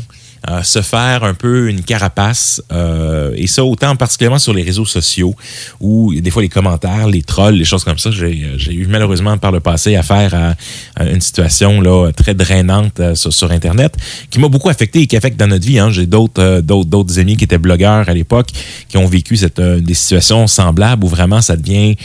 euh, 0.48 0.62
se 0.62 0.80
faire 0.80 1.24
un 1.24 1.34
peu 1.34 1.68
une 1.68 1.82
carapace, 1.82 2.62
euh, 2.70 3.32
et 3.34 3.48
ça 3.48 3.64
autant 3.64 3.96
particulièrement 3.96 4.38
sur 4.38 4.54
les 4.54 4.62
réseaux 4.62 4.84
sociaux, 4.84 5.34
où 5.80 6.14
des 6.14 6.30
fois 6.30 6.40
les 6.40 6.48
commentaires, 6.48 7.08
les 7.08 7.22
trolls, 7.22 7.56
les 7.56 7.64
choses 7.64 7.82
comme 7.82 7.98
ça, 7.98 8.10
j'ai 8.12 8.56
eu 8.72 8.86
malheureusement 8.86 9.38
par 9.38 9.50
le 9.50 9.58
passé 9.58 9.96
affaire 9.96 10.54
à, 10.96 11.04
une 11.04 11.20
situation 11.20 11.80
là 11.80 12.12
très 12.12 12.34
drainante 12.34 13.00
euh, 13.00 13.16
sur, 13.16 13.50
Internet, 13.50 13.96
qui 14.30 14.38
m'a 14.38 14.46
beaucoup 14.46 14.68
affecté 14.68 15.00
et 15.00 15.06
qui 15.08 15.16
affecte 15.16 15.36
dans 15.36 15.48
notre 15.48 15.66
vie. 15.66 15.80
Hein. 15.80 15.90
J'ai 15.90 16.06
d'autres 16.06 16.40
euh, 16.40 16.62
d'autres 16.62 17.18
amis 17.18 17.36
qui 17.36 17.44
étaient 17.44 17.58
blogueurs 17.58 18.08
à 18.08 18.14
l'époque, 18.14 18.50
qui 18.88 18.98
ont 18.98 19.06
vécu 19.06 19.36
cette, 19.36 19.60
des 19.60 19.94
situations 19.94 20.46
semblables 20.46 21.04
où 21.04 21.08
vraiment 21.08 21.40
ça 21.40 21.56
devient 21.56 21.96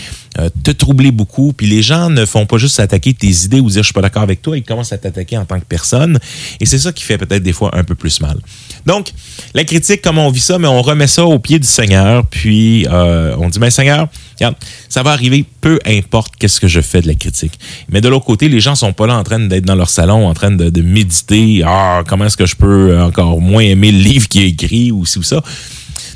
te 0.63 0.71
troubler 0.71 1.11
beaucoup, 1.11 1.53
puis 1.53 1.67
les 1.67 1.81
gens 1.81 2.09
ne 2.09 2.25
font 2.25 2.45
pas 2.45 2.57
juste 2.57 2.75
s'attaquer 2.75 3.13
tes 3.13 3.27
idées 3.27 3.59
ou 3.59 3.69
dire 3.69 3.83
je 3.83 3.87
suis 3.87 3.93
pas 3.93 4.01
d'accord 4.01 4.23
avec 4.23 4.41
toi, 4.41 4.57
ils 4.57 4.63
commencent 4.63 4.93
à 4.93 4.97
t'attaquer 4.97 5.37
en 5.37 5.45
tant 5.45 5.59
que 5.59 5.65
personne, 5.65 6.19
et 6.59 6.65
c'est 6.65 6.79
ça 6.79 6.91
qui 6.91 7.03
fait 7.03 7.17
peut-être 7.17 7.43
des 7.43 7.53
fois 7.53 7.71
un 7.73 7.83
peu 7.83 7.95
plus 7.95 8.21
mal. 8.21 8.37
Donc, 8.85 9.11
la 9.53 9.63
critique, 9.63 10.01
comment 10.01 10.27
on 10.27 10.31
vit 10.31 10.39
ça, 10.39 10.57
mais 10.57 10.67
on 10.67 10.81
remet 10.81 11.07
ça 11.07 11.25
au 11.25 11.37
pied 11.39 11.59
du 11.59 11.67
Seigneur, 11.67 12.25
puis 12.27 12.87
euh, 12.89 13.35
on 13.39 13.49
dit, 13.49 13.59
mais 13.59 13.71
Seigneur, 13.71 14.07
regarde, 14.39 14.55
ça 14.89 15.03
va 15.03 15.11
arriver, 15.11 15.45
peu 15.59 15.79
importe 15.85 16.33
qu'est-ce 16.37 16.59
que 16.59 16.67
je 16.67 16.81
fais 16.81 17.01
de 17.01 17.07
la 17.07 17.15
critique. 17.15 17.59
Mais 17.89 18.01
de 18.01 18.07
l'autre 18.09 18.25
côté, 18.25 18.49
les 18.49 18.59
gens 18.59 18.75
sont 18.75 18.93
pas 18.93 19.07
là 19.07 19.15
en 19.15 19.23
train 19.23 19.39
d'être 19.39 19.65
dans 19.65 19.75
leur 19.75 19.89
salon, 19.89 20.27
en 20.27 20.33
train 20.33 20.51
de, 20.51 20.81
méditer, 20.81 21.61
ah, 21.65 22.03
comment 22.07 22.25
est-ce 22.25 22.37
que 22.37 22.45
je 22.45 22.55
peux 22.55 22.99
encore 22.99 23.39
moins 23.39 23.61
aimer 23.61 23.91
le 23.91 23.99
livre 23.99 24.27
qui 24.27 24.41
est 24.41 24.47
écrit 24.47 24.91
ou 24.91 25.05
ci 25.05 25.19
ou 25.19 25.23
ça. 25.23 25.43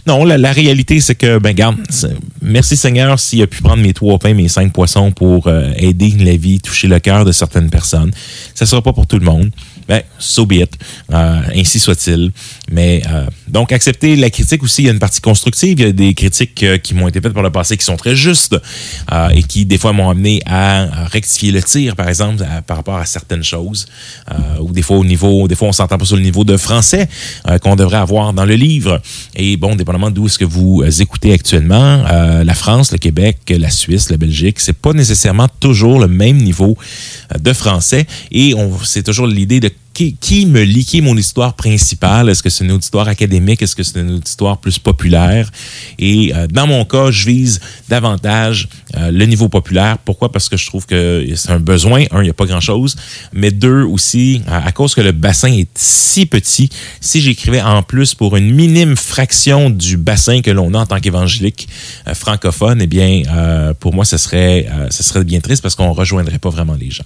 Non, 0.07 0.23
la, 0.23 0.51
réalité, 0.51 0.99
c'est 1.01 1.15
que, 1.15 1.39
ben, 1.39 1.53
garde, 1.53 1.77
merci 2.41 2.77
Seigneur 2.77 3.19
s'il 3.19 3.41
a 3.41 3.47
pu 3.47 3.63
prendre 3.63 3.81
mes 3.81 3.93
trois 3.93 4.19
pains, 4.19 4.35
mes 4.35 4.47
cinq 4.47 4.71
poissons 4.71 5.11
pour 5.11 5.47
euh, 5.47 5.71
aider 5.77 6.13
la 6.19 6.35
vie, 6.35 6.59
toucher 6.59 6.87
le 6.87 6.99
cœur 6.99 7.25
de 7.25 7.31
certaines 7.31 7.71
personnes. 7.71 8.11
Ça 8.53 8.67
sera 8.67 8.83
pas 8.83 8.93
pour 8.93 9.07
tout 9.07 9.17
le 9.17 9.25
monde 9.25 9.49
ben, 9.87 10.01
so 10.17 10.45
be 10.45 10.53
it. 10.53 10.71
Euh, 11.11 11.41
ainsi 11.55 11.79
soit-il. 11.79 12.31
Mais 12.71 13.03
euh, 13.07 13.27
donc, 13.47 13.71
accepter 13.71 14.15
la 14.15 14.29
critique 14.29 14.63
aussi, 14.63 14.81
il 14.81 14.85
y 14.85 14.89
a 14.89 14.91
une 14.91 14.99
partie 14.99 15.21
constructive. 15.21 15.79
Il 15.79 15.85
y 15.85 15.89
a 15.89 15.91
des 15.91 16.13
critiques 16.13 16.63
euh, 16.63 16.77
qui 16.77 16.95
m'ont 16.95 17.07
été 17.07 17.21
faites 17.21 17.33
par 17.33 17.43
le 17.43 17.51
passé 17.51 17.77
qui 17.77 17.85
sont 17.85 17.95
très 17.95 18.15
justes 18.15 18.57
euh, 19.11 19.29
et 19.29 19.43
qui, 19.43 19.65
des 19.65 19.77
fois, 19.77 19.93
m'ont 19.93 20.09
amené 20.09 20.41
à, 20.45 21.05
rectifier 21.05 21.51
le 21.51 21.61
tir, 21.61 21.95
par 21.95 22.09
exemple, 22.09 22.43
par 22.65 22.77
rapport 22.77 22.97
à 22.97 23.05
certaines 23.05 23.43
choses. 23.43 23.85
Euh, 24.31 24.61
ou 24.61 24.71
des 24.71 24.81
fois, 24.81 24.97
au 24.97 25.05
niveau, 25.05 25.47
des 25.47 25.55
fois, 25.55 25.67
on 25.67 25.71
s'entend 25.71 25.97
pas 25.97 26.05
sur 26.05 26.15
le 26.15 26.23
niveau 26.23 26.43
de 26.43 26.57
français 26.57 27.07
qu'on 27.61 27.75
devrait 27.75 27.97
avoir 27.97 28.33
dans 28.33 28.45
le 28.45 28.55
livre. 28.55 29.01
Et 29.35 29.57
bon, 29.57 29.75
dépendamment 29.75 30.11
d'où 30.11 30.25
est-ce 30.25 30.39
que 30.39 30.45
vous 30.45 30.83
écoutez 30.99 31.33
actuellement, 31.33 32.03
la 32.43 32.53
France, 32.53 32.91
le 32.91 32.97
Québec, 32.97 33.37
la 33.49 33.69
Suisse, 33.69 34.09
la 34.09 34.17
Belgique, 34.17 34.59
c'est 34.59 34.77
pas 34.77 34.93
nécessairement 34.93 35.47
toujours 35.59 35.99
le 35.99 36.07
même 36.07 36.37
niveau 36.37 36.77
de 37.39 37.53
français. 37.53 38.05
Et 38.31 38.53
on, 38.55 38.77
c'est 38.83 39.03
toujours 39.03 39.27
l'idée 39.27 39.59
de 39.59 39.69
qui, 39.95 40.45
me 40.45 40.61
lit, 40.61 40.83
qui 40.83 40.97
est 40.97 41.01
mon 41.01 41.15
histoire 41.15 41.53
principale? 41.53 42.29
Est-ce 42.29 42.43
que 42.43 42.49
c'est 42.49 42.65
une 42.65 42.73
auditoire 42.73 43.07
académique? 43.07 43.61
Est-ce 43.61 43.75
que 43.75 43.83
c'est 43.83 43.99
une 43.99 44.15
auditoire 44.15 44.57
plus 44.57 44.77
populaire? 44.77 45.49
Et 45.97 46.33
euh, 46.35 46.47
dans 46.47 46.67
mon 46.67 46.83
cas, 46.83 47.11
je 47.11 47.25
vise 47.25 47.61
davantage 47.87 48.67
euh, 48.95 49.09
le 49.11 49.25
niveau 49.25 49.47
populaire. 49.47 49.97
Pourquoi? 49.99 50.31
Parce 50.31 50.49
que 50.49 50.57
je 50.57 50.65
trouve 50.65 50.85
que 50.85 51.25
c'est 51.35 51.51
un 51.51 51.59
besoin. 51.59 52.03
Un, 52.11 52.19
il 52.21 52.25
n'y 52.25 52.29
a 52.29 52.33
pas 52.33 52.45
grand-chose. 52.45 52.97
Mais 53.31 53.51
deux, 53.51 53.83
aussi, 53.83 54.41
à, 54.47 54.71
cause 54.73 54.95
que 54.95 55.01
le 55.01 55.13
bassin 55.13 55.51
est 55.51 55.69
si 55.75 56.25
petit, 56.25 56.69
si 56.99 57.21
j'écrivais 57.21 57.61
en 57.61 57.81
plus 57.81 58.15
pour 58.15 58.35
une 58.35 58.53
minime 58.53 58.97
fraction 58.97 59.69
du 59.69 59.95
bassin 59.95 60.41
que 60.41 60.51
l'on 60.51 60.73
a 60.73 60.79
en 60.79 60.85
tant 60.85 60.99
qu'évangélique 60.99 61.69
euh, 62.07 62.13
francophone, 62.13 62.81
eh 62.81 62.87
bien, 62.87 63.21
pour 63.79 63.93
moi, 63.93 64.03
ce 64.03 64.17
serait, 64.17 64.67
ce 64.89 65.03
serait 65.03 65.23
bien 65.23 65.39
triste 65.39 65.61
parce 65.61 65.75
qu'on 65.75 65.87
ne 65.87 65.93
rejoindrait 65.93 66.39
pas 66.39 66.49
vraiment 66.49 66.73
les 66.73 66.91
gens. 66.91 67.05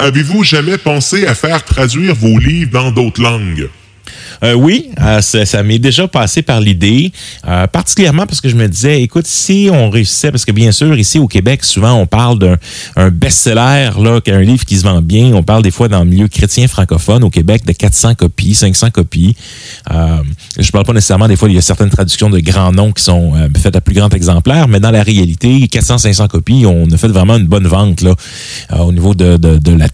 Avez-vous 0.00 0.44
jamais 0.44 0.78
pensé 0.78 1.26
à 1.26 1.34
faire 1.34 1.64
traduire 1.64 2.14
vos 2.14 2.38
livres 2.38 2.70
dans 2.70 2.92
d'autres 2.92 3.20
langues? 3.20 3.68
Euh, 4.44 4.54
oui, 4.54 4.90
euh, 5.00 5.20
ça, 5.20 5.62
m'est 5.62 5.78
déjà 5.78 6.06
passé 6.06 6.42
par 6.42 6.60
l'idée, 6.60 7.12
euh, 7.46 7.66
particulièrement 7.66 8.26
parce 8.26 8.40
que 8.40 8.48
je 8.48 8.56
me 8.56 8.68
disais, 8.68 9.02
écoute, 9.02 9.26
si 9.26 9.68
on 9.72 9.90
réussissait, 9.90 10.30
parce 10.30 10.44
que 10.44 10.52
bien 10.52 10.72
sûr, 10.72 10.96
ici 10.96 11.18
au 11.18 11.26
Québec, 11.26 11.64
souvent 11.64 11.94
on 11.94 12.06
parle 12.06 12.38
d'un 12.38 13.10
best-seller, 13.10 13.90
là, 14.00 14.20
un 14.26 14.40
livre 14.40 14.64
qui 14.64 14.76
se 14.76 14.84
vend 14.84 15.02
bien. 15.02 15.32
On 15.34 15.42
parle 15.42 15.62
des 15.62 15.70
fois 15.70 15.88
dans 15.88 16.00
le 16.00 16.10
milieu 16.10 16.28
chrétien 16.28 16.68
francophone 16.68 17.24
au 17.24 17.30
Québec 17.30 17.64
de 17.64 17.72
400 17.72 18.14
copies, 18.14 18.54
500 18.54 18.90
copies. 18.90 19.36
Euh, 19.90 20.18
je 20.58 20.70
parle 20.70 20.84
pas 20.84 20.92
nécessairement, 20.92 21.28
des 21.28 21.36
fois, 21.36 21.48
il 21.48 21.54
y 21.54 21.58
a 21.58 21.62
certaines 21.62 21.90
traductions 21.90 22.30
de 22.30 22.38
grands 22.38 22.72
noms 22.72 22.92
qui 22.92 23.02
sont 23.02 23.32
faites 23.56 23.74
à 23.74 23.80
plus 23.80 23.94
grand 23.94 24.12
exemplaire, 24.14 24.68
mais 24.68 24.80
dans 24.80 24.90
la 24.90 25.02
réalité, 25.02 25.66
400, 25.66 25.98
500 25.98 26.28
copies, 26.28 26.64
on 26.66 26.90
a 26.90 26.96
fait 26.96 27.08
vraiment 27.08 27.36
une 27.36 27.46
bonne 27.46 27.66
vente 27.66 28.02
là, 28.02 28.14
au 28.78 28.92
niveau 28.92 29.14
de, 29.14 29.36
de, 29.36 29.58
de 29.58 29.72
la, 29.72 29.88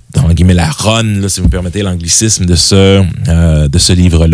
la 0.55 0.71
run, 0.71 1.21
là, 1.21 1.29
si 1.29 1.41
vous 1.41 1.47
me 1.47 1.51
permettez 1.51 1.83
l'anglicisme 1.83 2.45
de 2.45 2.55
ce, 2.55 3.03
de 3.69 3.79
ce 3.79 3.93
livre-là. 3.93 4.34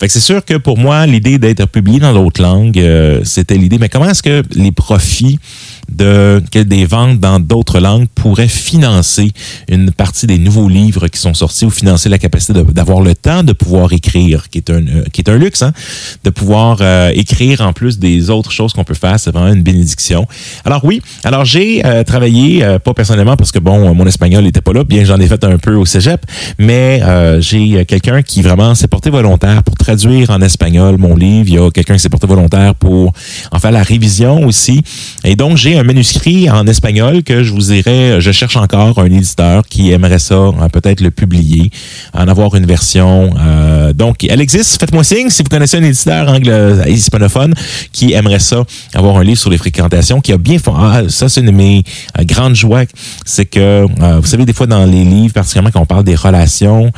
Fait 0.00 0.06
que 0.06 0.12
c'est 0.12 0.20
sûr 0.20 0.42
que 0.44 0.54
pour 0.54 0.78
moi, 0.78 1.06
l'idée 1.06 1.38
d'être 1.38 1.66
publié 1.66 2.00
dans 2.00 2.14
d'autres 2.14 2.40
langues, 2.40 2.78
euh, 2.78 3.20
c'était 3.24 3.56
l'idée. 3.56 3.76
Mais 3.78 3.90
comment 3.90 4.08
est-ce 4.08 4.22
que 4.22 4.42
les 4.52 4.72
profits 4.72 5.38
de 5.90 6.42
que 6.50 6.58
des 6.58 6.84
ventes 6.84 7.20
dans 7.20 7.40
d'autres 7.40 7.80
langues 7.80 8.06
pourraient 8.14 8.48
financer 8.48 9.32
une 9.68 9.90
partie 9.90 10.26
des 10.26 10.38
nouveaux 10.38 10.68
livres 10.68 11.08
qui 11.08 11.18
sont 11.18 11.34
sortis 11.34 11.64
ou 11.64 11.70
financer 11.70 12.08
la 12.08 12.18
capacité 12.18 12.52
d'avoir 12.52 13.00
le 13.00 13.14
temps 13.14 13.42
de 13.42 13.52
pouvoir 13.52 13.92
écrire, 13.92 14.48
qui 14.48 14.58
est 14.58 14.70
un 14.70 14.86
euh, 14.86 15.04
qui 15.12 15.20
est 15.20 15.30
un 15.30 15.36
luxe, 15.36 15.62
hein, 15.62 15.72
de 16.24 16.30
pouvoir 16.30 16.78
euh, 16.80 17.10
écrire 17.14 17.60
en 17.60 17.72
plus 17.72 17.98
des 17.98 18.30
autres 18.30 18.52
choses 18.52 18.72
qu'on 18.72 18.84
peut 18.84 18.94
faire, 18.94 19.18
c'est 19.18 19.30
vraiment 19.30 19.52
une 19.52 19.62
bénédiction. 19.62 20.26
Alors 20.64 20.84
oui, 20.84 21.02
alors 21.24 21.44
j'ai 21.44 21.84
euh, 21.84 22.04
travaillé 22.04 22.64
pas 22.84 22.94
personnellement 22.94 23.36
parce 23.36 23.52
que 23.52 23.58
bon, 23.58 23.94
mon 23.94 24.06
espagnol 24.06 24.44
n'était 24.44 24.60
pas 24.60 24.72
là, 24.72 24.84
bien 24.84 25.04
j'en 25.04 25.18
ai 25.18 25.26
fait 25.26 25.42
un 25.44 25.58
peu 25.58 25.74
au 25.74 25.86
cégep, 25.86 26.24
mais 26.58 27.02
j'ai 27.40 27.84
quelqu'un 27.84 28.22
qui 28.22 28.42
vraiment 28.42 28.74
s'est 28.74 28.88
porté 28.88 29.10
volontaire 29.10 29.62
pour 29.62 29.74
traduire 29.76 30.30
en 30.30 30.40
espagnol 30.40 30.96
mon 30.98 31.16
livre. 31.16 31.48
Il 31.48 31.54
y 31.54 31.58
a 31.58 31.70
quelqu'un 31.70 31.94
qui 31.94 32.00
s'est 32.00 32.08
porté 32.08 32.26
volontaire 32.26 32.74
pour 32.74 33.12
en 33.52 33.58
faire 33.58 33.72
la 33.72 33.82
révision 33.82 34.44
aussi, 34.46 34.82
et 35.24 35.36
donc 35.36 35.56
j'ai 35.56 35.79
un 35.80 35.84
manuscrit 35.84 36.50
en 36.50 36.66
espagnol 36.66 37.22
que 37.22 37.42
je 37.42 37.52
vous 37.52 37.60
dirais, 37.60 38.20
je 38.20 38.32
cherche 38.32 38.56
encore 38.56 38.98
un 38.98 39.06
éditeur 39.06 39.62
qui 39.66 39.92
aimerait 39.92 40.18
ça, 40.18 40.34
euh, 40.34 40.68
peut-être 40.70 41.00
le 41.00 41.10
publier, 41.10 41.70
en 42.12 42.28
avoir 42.28 42.54
une 42.54 42.66
version. 42.66 43.34
Euh, 43.40 43.94
donc, 43.94 44.24
elle 44.24 44.42
existe. 44.42 44.78
Faites-moi 44.78 45.02
signe 45.04 45.30
si 45.30 45.42
vous 45.42 45.48
connaissez 45.48 45.78
un 45.78 45.82
éditeur 45.82 46.36
euh, 46.46 46.84
hispanophone 46.86 47.54
qui 47.92 48.12
aimerait 48.12 48.40
ça, 48.40 48.62
avoir 48.92 49.16
un 49.16 49.24
livre 49.24 49.38
sur 49.38 49.48
les 49.48 49.56
fréquentations, 49.56 50.20
qui 50.20 50.32
a 50.32 50.38
bien 50.38 50.58
fait. 50.58 50.70
Ah, 50.76 51.02
ça, 51.08 51.30
c'est 51.30 51.40
une 51.40 51.46
de 51.46 51.52
mes 51.52 51.82
grandes 52.20 52.56
joies, 52.56 52.84
c'est 53.24 53.46
que, 53.46 53.86
vous 54.20 54.26
savez, 54.26 54.44
des 54.44 54.52
fois 54.52 54.66
dans 54.66 54.84
les 54.84 55.04
livres, 55.04 55.32
particulièrement 55.32 55.70
quand 55.72 55.80
on 55.80 55.86
parle 55.86 56.04
des 56.04 56.14
relations, 56.14 56.90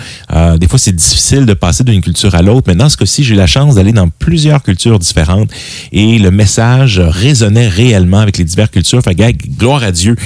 des 0.59 0.69
fois 0.69 0.79
c'est 0.79 0.95
difficile 0.95 1.47
de 1.47 1.55
passer 1.55 1.85
d'une 1.85 2.01
culture 2.01 2.35
à 2.35 2.43
l'autre. 2.43 2.65
Mais 2.67 2.75
dans 2.75 2.89
ce 2.89 2.97
cas-ci, 2.97 3.23
j'ai 3.23 3.35
eu 3.35 3.37
la 3.37 3.47
chance 3.47 3.77
d'aller 3.77 3.93
dans 3.93 4.09
plusieurs 4.09 4.63
cultures 4.63 4.99
différentes 4.99 5.51
et 5.93 6.19
le 6.19 6.31
message 6.31 7.01
résonnait 7.01 7.69
réellement 7.69 8.19
avec 8.19 8.39
les 8.39 8.45
divers 8.45 8.71
culture. 8.73 9.01
Fait 9.03 9.15
gloire 9.15 9.83
à 9.83 9.93
Dieu 9.93 10.17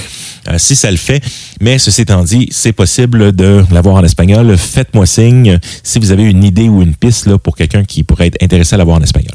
euh, 0.49 0.57
si 0.57 0.75
ça 0.75 0.89
le 0.89 0.97
fait. 0.97 1.21
Mais 1.59 1.77
ceci 1.77 2.01
étant 2.01 2.23
dit, 2.23 2.47
c'est 2.51 2.71
possible 2.71 3.31
de 3.33 3.63
l'avoir 3.71 3.95
en 3.95 4.03
espagnol. 4.03 4.57
Faites-moi 4.57 5.05
signe 5.05 5.59
si 5.83 5.99
vous 5.99 6.11
avez 6.11 6.23
une 6.23 6.43
idée 6.43 6.69
ou 6.69 6.81
une 6.81 6.95
piste 6.95 7.25
là, 7.27 7.37
pour 7.37 7.55
quelqu'un 7.55 7.83
qui 7.83 8.03
pourrait 8.03 8.27
être 8.27 8.41
intéressé 8.41 8.75
à 8.75 8.77
l'avoir 8.77 8.97
en 8.97 9.01
espagnol. 9.01 9.33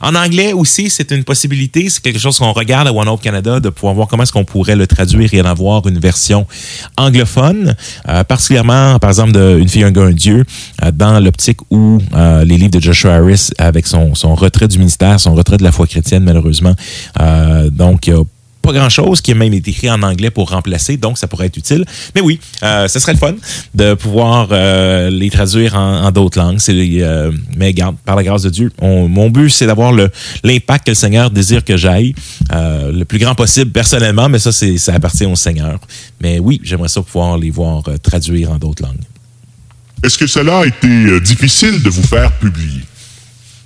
En 0.00 0.14
anglais 0.14 0.52
aussi, 0.52 0.90
c'est 0.90 1.10
une 1.10 1.24
possibilité. 1.24 1.88
C'est 1.88 2.02
quelque 2.02 2.18
chose 2.18 2.38
qu'on 2.38 2.52
regarde 2.52 2.88
à 2.88 2.92
One 2.92 3.08
Hope 3.08 3.22
Canada 3.22 3.60
de 3.60 3.70
pouvoir 3.70 3.94
voir 3.94 4.08
comment 4.08 4.24
est-ce 4.24 4.32
qu'on 4.32 4.44
pourrait 4.44 4.76
le 4.76 4.86
traduire 4.86 5.32
et 5.32 5.40
en 5.40 5.46
avoir 5.46 5.86
une 5.86 5.98
version 5.98 6.46
anglophone, 6.96 7.74
euh, 8.08 8.24
particulièrement, 8.24 8.98
par 8.98 9.10
exemple, 9.10 9.32
de 9.32 9.58
Une 9.58 9.68
fille, 9.68 9.84
un 9.84 9.90
gars, 9.90 10.02
un 10.02 10.12
dieu, 10.12 10.44
euh, 10.82 10.90
dans 10.92 11.18
l'optique 11.20 11.60
où 11.70 11.98
les 12.44 12.56
livres 12.56 12.70
de 12.70 12.80
Joshua 12.80 13.14
Harris, 13.14 13.50
avec 13.58 13.86
son, 13.86 14.14
son 14.14 14.34
retrait 14.34 14.68
du 14.68 14.78
ministère, 14.78 15.18
son 15.20 15.34
retrait 15.34 15.56
de 15.56 15.62
la 15.62 15.72
foi 15.72 15.86
chrétienne, 15.86 16.24
malheureusement, 16.24 16.74
donc, 17.70 18.06
il 18.06 18.10
y 18.10 18.16
a 18.16 18.22
pas 18.62 18.72
grand-chose 18.72 19.20
qui 19.20 19.32
a 19.32 19.34
même 19.34 19.52
été 19.52 19.70
écrit 19.70 19.90
en 19.90 20.02
anglais 20.02 20.30
pour 20.30 20.50
remplacer, 20.50 20.96
donc 20.96 21.18
ça 21.18 21.26
pourrait 21.26 21.46
être 21.46 21.56
utile. 21.56 21.84
Mais 22.14 22.20
oui, 22.20 22.40
euh, 22.62 22.88
ce 22.88 22.98
serait 22.98 23.12
le 23.12 23.18
fun 23.18 23.34
de 23.74 23.94
pouvoir 23.94 24.48
euh, 24.52 25.10
les 25.10 25.30
traduire 25.30 25.74
en, 25.74 26.10
d'autres 26.12 26.38
langues. 26.38 26.58
Euh, 26.68 27.32
mais 27.56 27.74
garde, 27.74 27.96
par 28.04 28.16
la 28.16 28.22
grâce 28.22 28.42
de 28.42 28.50
Dieu, 28.50 28.70
mon 28.80 29.30
but, 29.30 29.50
c'est 29.50 29.66
d'avoir 29.66 29.92
l'impact 30.44 30.86
que 30.86 30.90
le 30.92 30.94
Seigneur 30.94 31.30
désire 31.30 31.64
que 31.64 31.76
j'aille, 31.76 32.14
le 32.50 33.02
plus 33.04 33.18
grand 33.18 33.34
possible 33.34 33.72
personnellement, 33.72 34.28
mais 34.28 34.38
ça, 34.38 34.52
ça 34.52 34.94
appartient 34.94 35.26
au 35.26 35.36
Seigneur. 35.36 35.78
Mais 36.20 36.38
oui, 36.38 36.60
j'aimerais 36.62 36.88
ça 36.88 37.02
pouvoir 37.02 37.36
les 37.36 37.50
voir 37.50 37.82
traduire 38.02 38.52
en 38.52 38.58
d'autres 38.58 38.82
langues. 38.82 39.04
Est-ce 40.04 40.18
que 40.18 40.26
cela 40.26 40.60
a 40.60 40.66
été 40.66 41.20
difficile 41.20 41.82
de 41.82 41.90
vous 41.90 42.02
faire 42.02 42.32
publier? 42.32 42.82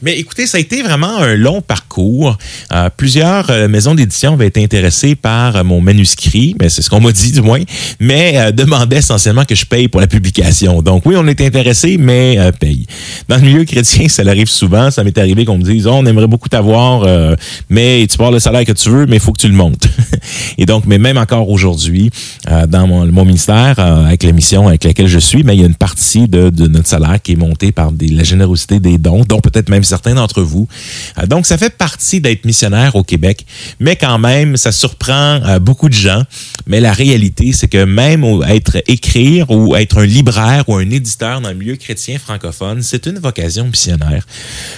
Mais 0.02 0.18
écoutez, 0.18 0.46
ça 0.46 0.58
a 0.58 0.60
été 0.60 0.82
vraiment 0.82 1.18
un 1.18 1.34
long 1.36 1.62
parcours. 1.62 2.36
Euh, 2.72 2.90
plusieurs 2.94 3.50
euh, 3.50 3.66
maisons 3.66 3.94
d'édition 3.94 4.34
avaient 4.34 4.48
été 4.48 4.62
intéressées 4.62 5.14
par 5.14 5.56
euh, 5.56 5.64
mon 5.64 5.80
manuscrit, 5.80 6.54
mais 6.60 6.68
c'est 6.68 6.82
ce 6.82 6.90
qu'on 6.90 7.00
m'a 7.00 7.12
dit 7.12 7.32
du 7.32 7.40
moins, 7.40 7.62
mais 7.98 8.52
demandaient 8.52 8.98
essentiellement 8.98 9.44
que 9.44 9.54
je 9.54 9.64
paye 9.64 9.88
pour 9.88 10.00
la 10.00 10.06
publication. 10.06 10.82
Donc 10.82 11.06
oui, 11.06 11.14
on 11.16 11.26
est 11.26 11.40
intéressé, 11.40 11.96
mais 11.98 12.38
paye. 12.60 12.86
Dans 13.28 13.36
le 13.36 13.42
milieu 13.42 13.64
chrétien, 13.64 14.08
ça 14.08 14.22
arrive 14.26 14.48
souvent. 14.48 14.90
Ça 14.90 15.02
m'est 15.02 15.16
arrivé 15.16 15.44
qu'on 15.44 15.58
me 15.58 15.62
dise, 15.62 15.86
on 15.86 16.04
aimerait 16.04 16.26
beaucoup 16.26 16.48
t'avoir, 16.48 17.06
mais 17.70 18.06
tu 18.10 18.18
parles 18.18 18.34
le 18.34 18.40
salaire 18.40 18.64
que 18.64 18.72
tu 18.72 18.90
veux, 18.90 19.06
mais 19.06 19.16
il 19.16 19.20
faut 19.20 19.32
que 19.32 19.40
tu 19.40 19.48
le 19.48 19.54
montes. 19.54 19.86
Et 20.58 20.66
donc, 20.66 20.84
mais 20.86 20.98
même 20.98 21.16
encore 21.16 21.48
aujourd'hui, 21.48 22.10
dans 22.68 22.86
mon, 22.86 23.24
ministère, 23.24 23.78
avec 23.78 24.22
la 24.22 24.32
mission 24.32 24.68
avec 24.68 24.84
laquelle 24.84 25.06
je 25.06 25.18
suis, 25.18 25.42
mais 25.42 25.54
il 25.54 25.60
y 25.60 25.64
a 25.64 25.66
une 25.66 25.74
partie 25.74 26.28
de, 26.28 26.50
notre 26.66 26.88
salaire 26.88 27.20
qui 27.22 27.32
est 27.32 27.36
montée 27.36 27.72
par 27.72 27.90
la 27.98 28.24
générosité 28.24 28.80
des 28.80 28.98
dons, 28.98 29.22
dont 29.26 29.40
peut-être 29.40 29.68
même 29.68 29.84
certains 29.87 30.14
d'entre 30.14 30.43
vous. 30.43 30.69
Euh, 31.19 31.26
donc, 31.26 31.47
ça 31.47 31.59
fait 31.59 31.76
partie 31.76 32.21
d'être 32.21 32.45
missionnaire 32.45 32.97
au 32.97 33.02
Québec, 33.02 33.47
mais 33.81 33.97
quand 33.97 34.19
même, 34.19 34.57
ça 34.57 34.73
surprend 34.73 35.40
euh, 35.45 35.59
beaucoup 35.59 35.88
de 35.88 35.95
gens. 35.95 36.23
Mais 36.66 36.81
la 36.81 36.93
réalité, 36.93 37.52
c'est 37.52 37.69
que 37.69 37.85
même 37.85 38.25
être 38.49 38.83
écrire 38.87 39.50
ou 39.50 39.76
être 39.76 39.99
un 39.99 40.07
libraire 40.07 40.69
ou 40.69 40.75
un 40.75 40.90
éditeur 40.90 41.40
dans 41.40 41.50
le 41.50 41.55
milieu 41.55 41.76
chrétien 41.76 42.19
francophone, 42.19 42.83
c'est 42.83 43.07
une 43.07 43.19
vocation 43.19 43.64
missionnaire. 43.66 44.26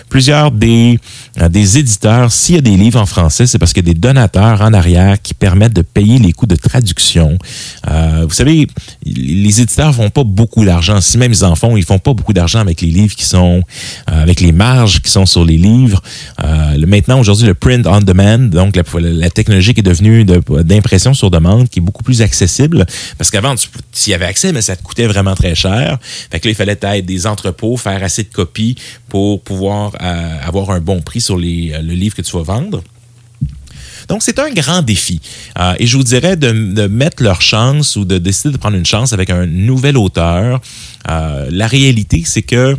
Plusieurs 0.08 0.50
des, 0.50 0.98
euh, 1.40 1.48
des 1.48 1.78
éditeurs, 1.78 2.30
s'il 2.30 2.56
y 2.56 2.58
a 2.58 2.60
des 2.60 2.76
livres 2.76 3.00
en 3.00 3.06
français, 3.06 3.46
c'est 3.46 3.58
parce 3.58 3.72
qu'il 3.72 3.86
y 3.86 3.90
a 3.90 3.92
des 3.94 3.98
donateurs 3.98 4.60
en 4.60 4.72
arrière 4.72 5.20
qui 5.22 5.34
permettent 5.34 5.74
de 5.74 5.82
payer 5.82 6.18
les 6.18 6.32
coûts 6.32 6.46
de 6.46 6.56
traduction. 6.56 7.38
vous 7.86 8.34
savez, 8.34 8.66
les 9.04 9.60
éditeurs 9.60 9.94
font 9.94 10.10
pas 10.10 10.24
beaucoup 10.24 10.64
d'argent. 10.64 11.00
Si 11.00 11.18
même 11.18 11.32
ils 11.32 11.44
en 11.44 11.54
font, 11.54 11.76
ils 11.76 11.84
font 11.84 11.98
pas 11.98 12.12
beaucoup 12.12 12.32
d'argent 12.32 12.60
avec 12.60 12.80
les 12.80 12.88
livres 12.88 13.14
qui 13.14 13.24
sont, 13.24 13.62
avec 14.06 14.40
les 14.40 14.52
marges 14.52 14.97
qui 15.00 15.10
sont 15.10 15.26
sur 15.26 15.44
les 15.44 15.56
livres. 15.56 16.02
Euh, 16.44 16.86
maintenant, 16.86 17.20
aujourd'hui, 17.20 17.46
le 17.46 17.54
print 17.54 17.86
on 17.86 18.00
demand, 18.00 18.38
donc 18.38 18.76
la, 18.76 19.30
technologie 19.30 19.74
qui 19.74 19.80
est 19.80 19.82
devenue 19.82 20.24
d'impression 20.24 21.14
sur 21.14 21.30
demande, 21.30 21.68
qui 21.68 21.78
est 21.78 21.82
beaucoup 21.82 22.02
plus 22.02 22.22
accessible. 22.22 22.86
Parce 23.16 23.30
qu'avant, 23.30 23.54
tu 23.56 24.10
y 24.10 24.14
avais 24.14 24.26
accès, 24.26 24.52
mais 24.52 24.62
ça 24.62 24.76
te 24.76 24.82
coûtait 24.82 25.06
vraiment 25.06 25.34
très 25.34 25.54
cher. 25.54 25.98
Fait 26.30 26.40
que 26.40 26.48
là, 26.48 26.52
il 26.52 26.54
fallait 26.54 26.78
être 26.80 27.06
des 27.06 27.26
entrepôts, 27.26 27.76
faire 27.76 28.02
assez 28.02 28.24
de 28.24 28.28
copies 28.28 28.76
pour 29.08 29.42
pouvoir 29.42 29.92
euh, 30.00 30.36
avoir 30.42 30.70
un 30.70 30.80
bon 30.80 31.00
prix 31.00 31.20
sur 31.20 31.36
les, 31.36 31.74
le 31.82 31.94
livre 31.94 32.14
que 32.14 32.22
tu 32.22 32.36
vas 32.36 32.42
vendre. 32.42 32.82
Donc, 34.08 34.22
c'est 34.22 34.38
un 34.38 34.50
grand 34.50 34.82
défi. 34.82 35.20
Euh, 35.58 35.74
et 35.78 35.86
je 35.86 35.96
vous 35.96 36.02
dirais 36.02 36.36
de, 36.36 36.86
mettre 36.86 37.22
leur 37.22 37.42
chance 37.42 37.96
ou 37.96 38.04
de 38.04 38.18
décider 38.18 38.52
de 38.52 38.56
prendre 38.56 38.76
une 38.76 38.86
chance 38.86 39.12
avec 39.12 39.30
un 39.30 39.46
nouvel 39.46 39.96
auteur. 39.96 40.60
Euh, 41.08 41.48
la 41.50 41.66
réalité, 41.66 42.22
c'est 42.24 42.42
que 42.42 42.76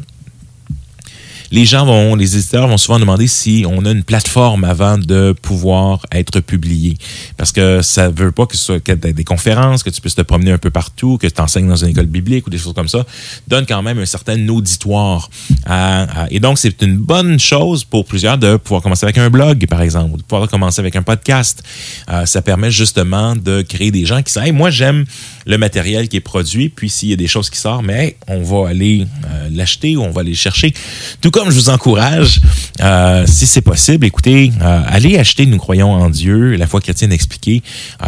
les 1.52 1.66
gens 1.66 1.86
vont, 1.86 2.16
les 2.16 2.38
éditeurs 2.38 2.68
vont 2.68 2.78
souvent 2.78 3.00
demander 3.00 3.28
si 3.28 3.66
on 3.68 3.86
a 3.86 3.92
une 3.92 4.04
plateforme 4.04 4.64
avant 4.64 4.98
de 4.98 5.34
pouvoir 5.42 6.06
être 6.12 6.40
publié. 6.40 6.98
Parce 7.38 7.52
que 7.52 7.82
ça 7.82 8.10
veut 8.10 8.32
pas 8.32 8.46
que 8.46 8.56
ce 8.56 8.64
soit 8.64 8.96
des 8.96 9.24
conférences, 9.24 9.84
que 9.84 9.90
tu 9.90 10.02
puisses 10.02 10.16
te 10.16 10.22
promener 10.22 10.52
un 10.52 10.58
peu 10.58 10.70
partout, 10.70 11.18
que 11.18 11.28
tu 11.28 11.42
enseignes 11.42 11.68
dans 11.68 11.76
une 11.76 11.90
école 11.90 12.06
biblique 12.06 12.48
ou 12.48 12.50
des 12.50 12.58
choses 12.58 12.74
comme 12.74 12.88
ça. 12.88 13.06
Donne 13.48 13.66
quand 13.66 13.82
même 13.82 14.00
un 14.00 14.06
certain 14.06 14.48
auditoire. 14.50 15.30
et 16.30 16.40
donc, 16.40 16.58
c'est 16.58 16.82
une 16.82 16.98
bonne 16.98 17.40
chose 17.40 17.84
pour 17.84 18.06
plusieurs 18.06 18.38
de 18.38 18.58
pouvoir 18.58 18.82
commencer 18.82 19.06
avec 19.06 19.18
un 19.18 19.30
blog, 19.30 19.66
par 19.68 19.82
exemple, 19.82 20.14
ou 20.14 20.18
de 20.18 20.24
pouvoir 20.24 20.48
commencer 20.50 20.80
avec 20.80 20.96
un 20.96 21.04
podcast. 21.04 21.64
Euh, 22.10 22.26
ça 22.26 22.42
permet 22.42 22.72
justement 22.72 23.36
de 23.36 23.62
créer 23.62 23.92
des 23.92 24.06
gens 24.06 24.22
qui 24.22 24.34
disent, 24.34 24.54
moi, 24.54 24.70
j'aime 24.70 25.06
le 25.50 25.58
matériel 25.58 26.08
qui 26.08 26.18
est 26.18 26.22
produit, 26.22 26.70
puis 26.70 26.92
s'il 26.92 27.10
y 27.10 27.14
a 27.14 27.16
des 27.16 27.28
choses 27.28 27.50
qui 27.50 27.58
sortent, 27.58 27.84
mais 27.84 28.18
on 28.28 28.44
va 28.44 28.70
aller 28.70 29.08
euh, 29.26 29.50
l'acheter 29.52 29.98
ou 29.98 30.04
on 30.04 30.12
va 30.12 30.22
aller 30.22 30.30
le 30.30 30.36
chercher. 30.36 30.72
Tout 31.22 31.32
comme 31.32 31.50
je 31.50 31.56
vous 31.56 31.70
encourage, 31.70 32.40
euh, 32.82 33.26
si 33.26 33.48
c'est 33.48 33.62
possible, 33.62 34.06
écoutez, 34.06 34.52
euh, 34.62 34.82
allez 34.86 35.18
acheter 35.18 35.48
Nous 35.48 35.58
croyons 35.58 35.92
en 35.92 36.12
Dieu, 36.12 36.56
la 36.56 36.68
foi 36.68 36.82
chrétienne 36.82 37.12
expliquée. 37.12 37.64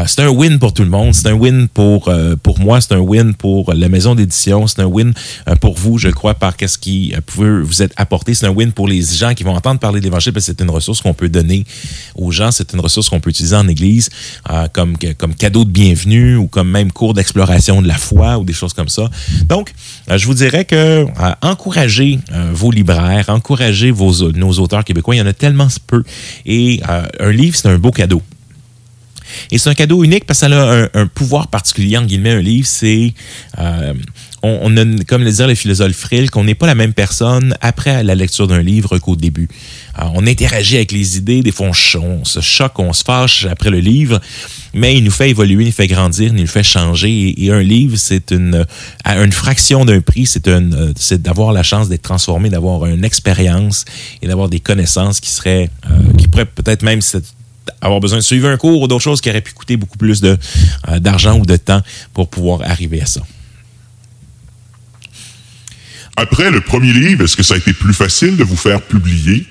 c'est 0.05 0.21
un 0.21 0.29
win 0.29 0.59
pour 0.59 0.75
tout 0.75 0.83
le 0.83 0.89
monde, 0.89 1.15
c'est 1.15 1.29
un 1.29 1.33
win 1.33 1.67
pour 1.67 2.11
pour 2.43 2.59
moi, 2.59 2.79
c'est 2.79 2.93
un 2.93 2.99
win 2.99 3.33
pour 3.33 3.73
la 3.73 3.89
maison 3.89 4.13
d'édition, 4.13 4.67
c'est 4.67 4.81
un 4.81 4.85
win 4.85 5.11
pour 5.59 5.75
vous, 5.75 5.97
je 5.97 6.09
crois, 6.09 6.35
par 6.35 6.55
qu'est-ce 6.55 6.77
qui 6.77 7.15
peut 7.25 7.61
vous 7.61 7.81
être 7.81 7.93
apporté, 7.97 8.35
c'est 8.35 8.45
un 8.45 8.51
win 8.51 8.71
pour 8.71 8.87
les 8.87 9.01
gens 9.01 9.33
qui 9.33 9.43
vont 9.43 9.55
entendre 9.55 9.79
parler 9.79 9.99
de 9.99 10.05
l'Évangile, 10.05 10.31
parce 10.31 10.45
que 10.45 10.51
c'est 10.51 10.61
une 10.61 10.69
ressource 10.69 11.01
qu'on 11.01 11.15
peut 11.15 11.29
donner 11.29 11.65
aux 12.13 12.29
gens, 12.29 12.51
c'est 12.51 12.71
une 12.73 12.81
ressource 12.81 13.09
qu'on 13.09 13.19
peut 13.19 13.31
utiliser 13.31 13.55
en 13.55 13.67
Église 13.67 14.09
comme 14.73 14.95
comme 15.17 15.33
cadeau 15.33 15.65
de 15.65 15.71
bienvenue 15.71 16.35
ou 16.35 16.47
comme 16.47 16.69
même 16.69 16.91
cours 16.91 17.15
d'expérience 17.15 17.30
de 17.33 17.87
la 17.87 17.97
foi 17.97 18.37
ou 18.37 18.43
des 18.43 18.53
choses 18.53 18.73
comme 18.73 18.89
ça. 18.89 19.09
Donc, 19.45 19.73
euh, 20.09 20.17
je 20.17 20.25
vous 20.25 20.33
dirais 20.33 20.65
que 20.65 20.75
euh, 20.75 21.05
encouragez 21.41 22.19
euh, 22.31 22.51
vos 22.53 22.71
libraires, 22.71 23.25
encouragez 23.29 23.91
nos 23.91 24.51
auteurs 24.53 24.83
québécois. 24.83 25.15
Il 25.15 25.19
y 25.19 25.21
en 25.21 25.27
a 25.27 25.33
tellement 25.33 25.67
peu. 25.87 26.03
Et 26.45 26.81
un 27.19 27.31
livre, 27.31 27.55
c'est 27.55 27.67
un 27.67 27.77
beau 27.77 27.91
cadeau. 27.91 28.21
Et 29.49 29.57
c'est 29.57 29.69
un 29.69 29.73
cadeau 29.73 30.03
unique 30.03 30.25
parce 30.25 30.41
que 30.41 30.51
a 30.51 30.89
un, 30.93 31.07
pouvoir 31.07 31.47
particulier, 31.47 31.97
en 31.97 32.03
guillemets, 32.03 32.31
un 32.31 32.41
livre, 32.41 32.67
c'est... 32.67 33.13
on, 34.43 34.75
a, 34.77 34.85
comme 35.07 35.23
le 35.23 35.29
disait 35.29 35.47
le 35.47 35.55
philosophe 35.55 35.93
Frill, 35.93 36.31
qu'on 36.31 36.43
n'est 36.43 36.55
pas 36.55 36.67
la 36.67 36.75
même 36.75 36.93
personne 36.93 37.55
après 37.61 38.03
la 38.03 38.15
lecture 38.15 38.47
d'un 38.47 38.61
livre 38.61 38.97
qu'au 38.97 39.15
début. 39.15 39.47
on 39.99 40.25
interagit 40.25 40.77
avec 40.77 40.91
les 40.91 41.17
idées, 41.17 41.41
des 41.41 41.51
fois 41.51 41.67
on, 41.67 41.73
se 41.73 42.41
choque, 42.41 42.79
on 42.79 42.93
se 42.93 43.03
fâche 43.03 43.45
après 43.45 43.69
le 43.69 43.79
livre, 43.79 44.19
mais 44.73 44.95
il 44.95 45.03
nous 45.03 45.11
fait 45.11 45.29
évoluer, 45.29 45.63
il 45.63 45.67
nous 45.67 45.71
fait 45.71 45.87
grandir, 45.87 46.31
il 46.33 46.41
nous 46.41 46.47
fait 46.47 46.63
changer. 46.63 47.35
Et, 47.37 47.51
un 47.51 47.61
livre, 47.61 47.97
c'est 47.97 48.31
une, 48.31 48.65
à 49.03 49.21
une 49.21 49.31
fraction 49.31 49.85
d'un 49.85 50.01
prix, 50.01 50.25
c'est 50.25 50.47
euh, 50.47 50.93
c'est 50.95 51.21
d'avoir 51.21 51.53
la 51.53 51.63
chance 51.63 51.89
d'être 51.89 52.01
transformé, 52.01 52.49
d'avoir 52.49 52.85
une 52.85 53.03
expérience 53.03 53.85
et 54.21 54.27
d'avoir 54.27 54.49
des 54.49 54.59
connaissances 54.59 55.19
qui 55.19 55.29
seraient, 55.29 55.69
euh, 55.89 56.13
qui 56.17 56.27
pourraient 56.27 56.45
peut-être 56.45 56.83
même 56.83 57.01
avoir 57.81 57.99
besoin 57.99 58.19
de 58.19 58.23
suivre 58.23 58.47
un 58.49 58.57
cours 58.57 58.81
ou 58.81 58.87
d'autres 58.87 59.03
choses 59.03 59.21
qui 59.21 59.29
auraient 59.29 59.41
pu 59.41 59.53
coûter 59.53 59.77
beaucoup 59.77 59.97
plus 59.97 60.21
de, 60.21 60.37
euh, 60.89 60.99
d'argent 60.99 61.37
ou 61.37 61.45
de 61.45 61.57
temps 61.57 61.81
pour 62.13 62.29
pouvoir 62.29 62.61
arriver 62.63 63.01
à 63.01 63.05
ça. 63.05 63.21
Après 66.21 66.51
le 66.51 66.61
premier 66.61 66.93
livre, 66.93 67.23
est-ce 67.23 67.35
que 67.35 67.41
ça 67.41 67.55
a 67.55 67.57
été 67.57 67.73
plus 67.73 67.95
facile 67.95 68.37
de 68.37 68.43
vous 68.43 68.55
faire 68.55 68.79
publier? 68.79 69.43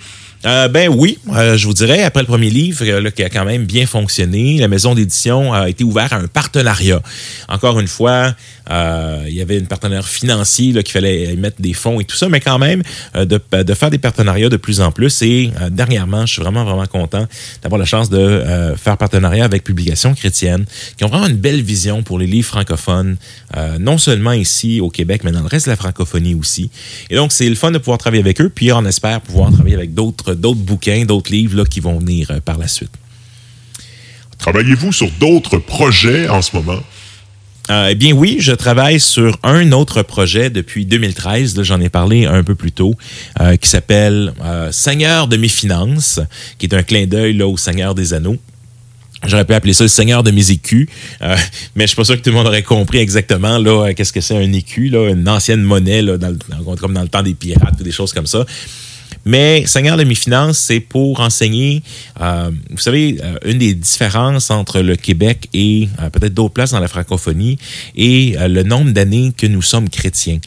Euh, 0.46 0.68
ben 0.68 0.88
oui, 0.88 1.18
euh, 1.34 1.58
je 1.58 1.66
vous 1.66 1.74
dirais, 1.74 2.02
après 2.02 2.22
le 2.22 2.26
premier 2.26 2.48
livre, 2.48 2.82
euh, 2.86 3.00
là, 3.00 3.10
qui 3.10 3.22
a 3.22 3.28
quand 3.28 3.44
même 3.44 3.66
bien 3.66 3.86
fonctionné, 3.86 4.56
la 4.58 4.68
maison 4.68 4.94
d'édition 4.94 5.52
a 5.52 5.68
été 5.68 5.84
ouverte 5.84 6.14
à 6.14 6.16
un 6.16 6.28
partenariat. 6.28 7.02
Encore 7.48 7.78
une 7.78 7.88
fois, 7.88 8.34
il 8.70 9.34
y 9.34 9.42
avait 9.42 9.58
une 9.58 9.66
partenaire 9.66 10.06
financier 10.06 10.72
qu'il 10.72 10.92
fallait 10.92 11.34
mettre 11.34 11.60
des 11.60 11.72
fonds 11.72 11.98
et 11.98 12.04
tout 12.04 12.16
ça, 12.16 12.28
mais 12.28 12.38
quand 12.38 12.58
même, 12.58 12.82
de, 13.16 13.40
de, 13.62 13.74
faire 13.74 13.90
des 13.90 13.98
partenariats 13.98 14.48
de 14.48 14.56
plus 14.56 14.80
en 14.80 14.92
plus. 14.92 15.22
Et 15.22 15.50
dernièrement, 15.72 16.24
je 16.24 16.34
suis 16.34 16.42
vraiment, 16.42 16.64
vraiment 16.64 16.86
content 16.86 17.26
d'avoir 17.62 17.80
la 17.80 17.84
chance 17.84 18.10
de 18.10 18.44
faire 18.76 18.96
partenariat 18.96 19.44
avec 19.44 19.64
Publications 19.64 20.14
chrétiennes, 20.14 20.66
qui 20.96 21.02
ont 21.02 21.08
vraiment 21.08 21.26
une 21.26 21.36
belle 21.36 21.62
vision 21.62 22.04
pour 22.04 22.20
les 22.20 22.28
livres 22.28 22.46
francophones, 22.46 23.16
non 23.80 23.98
seulement 23.98 24.32
ici 24.32 24.80
au 24.80 24.88
Québec, 24.88 25.22
mais 25.24 25.32
dans 25.32 25.40
le 25.40 25.48
reste 25.48 25.66
de 25.66 25.72
la 25.72 25.76
francophonie 25.76 26.36
aussi. 26.36 26.70
Et 27.10 27.16
donc, 27.16 27.32
c'est 27.32 27.48
le 27.48 27.56
fun 27.56 27.72
de 27.72 27.78
pouvoir 27.78 27.98
travailler 27.98 28.22
avec 28.22 28.40
eux, 28.40 28.52
puis 28.54 28.72
on 28.72 28.84
espère 28.84 29.20
pouvoir 29.20 29.50
travailler 29.50 29.74
avec 29.74 29.94
d'autres 29.94 30.29
d'autres 30.34 30.60
bouquins, 30.60 31.04
d'autres 31.04 31.32
livres 31.32 31.56
là, 31.56 31.64
qui 31.64 31.80
vont 31.80 31.98
venir 31.98 32.30
euh, 32.30 32.40
par 32.40 32.58
la 32.58 32.68
suite. 32.68 32.90
Travaillez-vous 34.38 34.92
sur 34.92 35.10
d'autres 35.20 35.58
projets 35.58 36.28
en 36.28 36.42
ce 36.42 36.56
moment? 36.56 36.80
Euh, 37.70 37.88
eh 37.90 37.94
bien 37.94 38.12
oui, 38.12 38.38
je 38.40 38.52
travaille 38.52 38.98
sur 38.98 39.38
un 39.44 39.70
autre 39.72 40.02
projet 40.02 40.50
depuis 40.50 40.86
2013, 40.86 41.62
j'en 41.62 41.80
ai 41.80 41.88
parlé 41.88 42.24
un 42.26 42.42
peu 42.42 42.54
plus 42.54 42.72
tôt, 42.72 42.94
euh, 43.40 43.56
qui 43.56 43.68
s'appelle 43.68 44.32
Seigneur 44.72 45.28
de 45.28 45.36
mes 45.36 45.48
finances, 45.48 46.20
qui 46.58 46.66
est 46.66 46.74
un 46.74 46.82
clin 46.82 47.06
d'œil 47.06 47.40
au 47.42 47.56
Seigneur 47.56 47.94
des 47.94 48.12
Anneaux. 48.12 48.38
J'aurais 49.26 49.44
pu 49.44 49.52
appeler 49.52 49.74
ça 49.74 49.84
le 49.84 49.88
Seigneur 49.88 50.22
de 50.22 50.30
mes 50.30 50.50
écus, 50.50 50.88
mais 51.20 51.84
je 51.84 51.86
suis 51.88 51.96
pas 51.96 52.04
sûr 52.04 52.16
que 52.16 52.22
tout 52.22 52.30
le 52.30 52.36
monde 52.36 52.46
aurait 52.46 52.62
compris 52.62 52.98
exactement 52.98 53.58
là 53.58 53.92
qu'est-ce 53.92 54.14
que 54.14 54.22
c'est 54.22 54.36
un 54.36 54.52
écu, 54.52 54.88
là, 54.88 55.10
une 55.10 55.28
ancienne 55.28 55.62
monnaie 55.62 56.00
là, 56.00 56.16
comme 56.80 56.94
dans 56.94 57.02
le 57.02 57.08
temps 57.08 57.22
des 57.22 57.34
pirates 57.34 57.78
ou 57.78 57.84
des 57.84 57.92
choses 57.92 58.14
comme 58.14 58.26
ça. 58.26 58.46
Mais 59.24 59.64
Seigneur 59.66 59.96
de 59.96 60.04
mes 60.04 60.14
finances, 60.14 60.58
c'est 60.58 60.80
pour 60.80 61.20
enseigner, 61.20 61.82
euh, 62.20 62.50
vous 62.70 62.78
savez, 62.78 63.18
euh, 63.22 63.36
une 63.44 63.58
des 63.58 63.74
différences 63.74 64.50
entre 64.50 64.80
le 64.80 64.96
Québec 64.96 65.48
et 65.52 65.88
euh, 66.00 66.08
peut-être 66.10 66.32
d'autres 66.32 66.54
places 66.54 66.70
dans 66.70 66.80
la 66.80 66.88
francophonie 66.88 67.58
et 67.96 68.36
le 68.38 68.62
nombre 68.62 68.92
d'années 68.92 69.32
que 69.36 69.46
nous 69.46 69.62
sommes 69.62 69.88
chrétiens. 69.88 70.38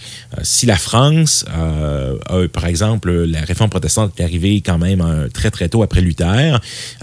si 0.42 0.66
la 0.66 0.78
France, 0.78 1.46
a, 1.54 2.48
par 2.52 2.66
exemple, 2.66 3.12
la 3.12 3.42
réforme 3.42 3.70
protestante 3.70 4.20
est 4.20 4.24
arrivée 4.24 4.62
quand 4.62 4.78
même 4.78 5.30
très 5.34 5.52
très 5.52 5.70
tôt 5.70 5.84
après 5.84 6.02
Luther, 6.02 6.60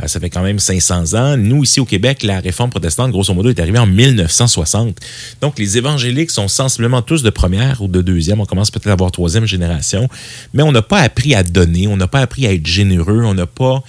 ça 0.06 0.20
fait 0.20 0.30
quand 0.30 0.42
même 0.42 0.58
500 0.58 1.14
ans. 1.14 1.36
Nous, 1.36 1.64
ici 1.64 1.80
au 1.80 1.84
Québec, 1.84 2.22
la 2.22 2.40
réforme 2.40 2.70
protestante, 2.70 3.10
grosso 3.10 3.32
modo, 3.34 3.50
est 3.50 3.60
arrivée 3.60 3.78
en 3.78 3.86
1960. 3.86 4.98
Donc, 5.40 5.58
les 5.58 5.78
évangéliques 5.78 6.30
sont 6.30 6.48
sensiblement 6.48 7.02
tous 7.02 7.22
de 7.22 7.30
première 7.30 7.82
ou 7.82 7.88
de 7.88 8.02
deuxième. 8.02 8.40
On 8.40 8.46
commence 8.46 8.70
peut-être 8.70 8.88
à 8.88 8.92
avoir 8.92 9.10
troisième 9.10 9.46
génération, 9.46 10.08
mais 10.52 10.62
on 10.62 10.72
n'a 10.72 10.82
pas 10.82 11.00
appris 11.00 11.34
à 11.34 11.42
donner 11.42 11.59
on 11.88 11.96
n'a 11.96 12.06
pas 12.06 12.20
appris 12.20 12.46
à 12.46 12.52
être 12.52 12.66
généreux, 12.66 13.22
on 13.24 13.34
n'a 13.34 13.46
pas 13.46 13.82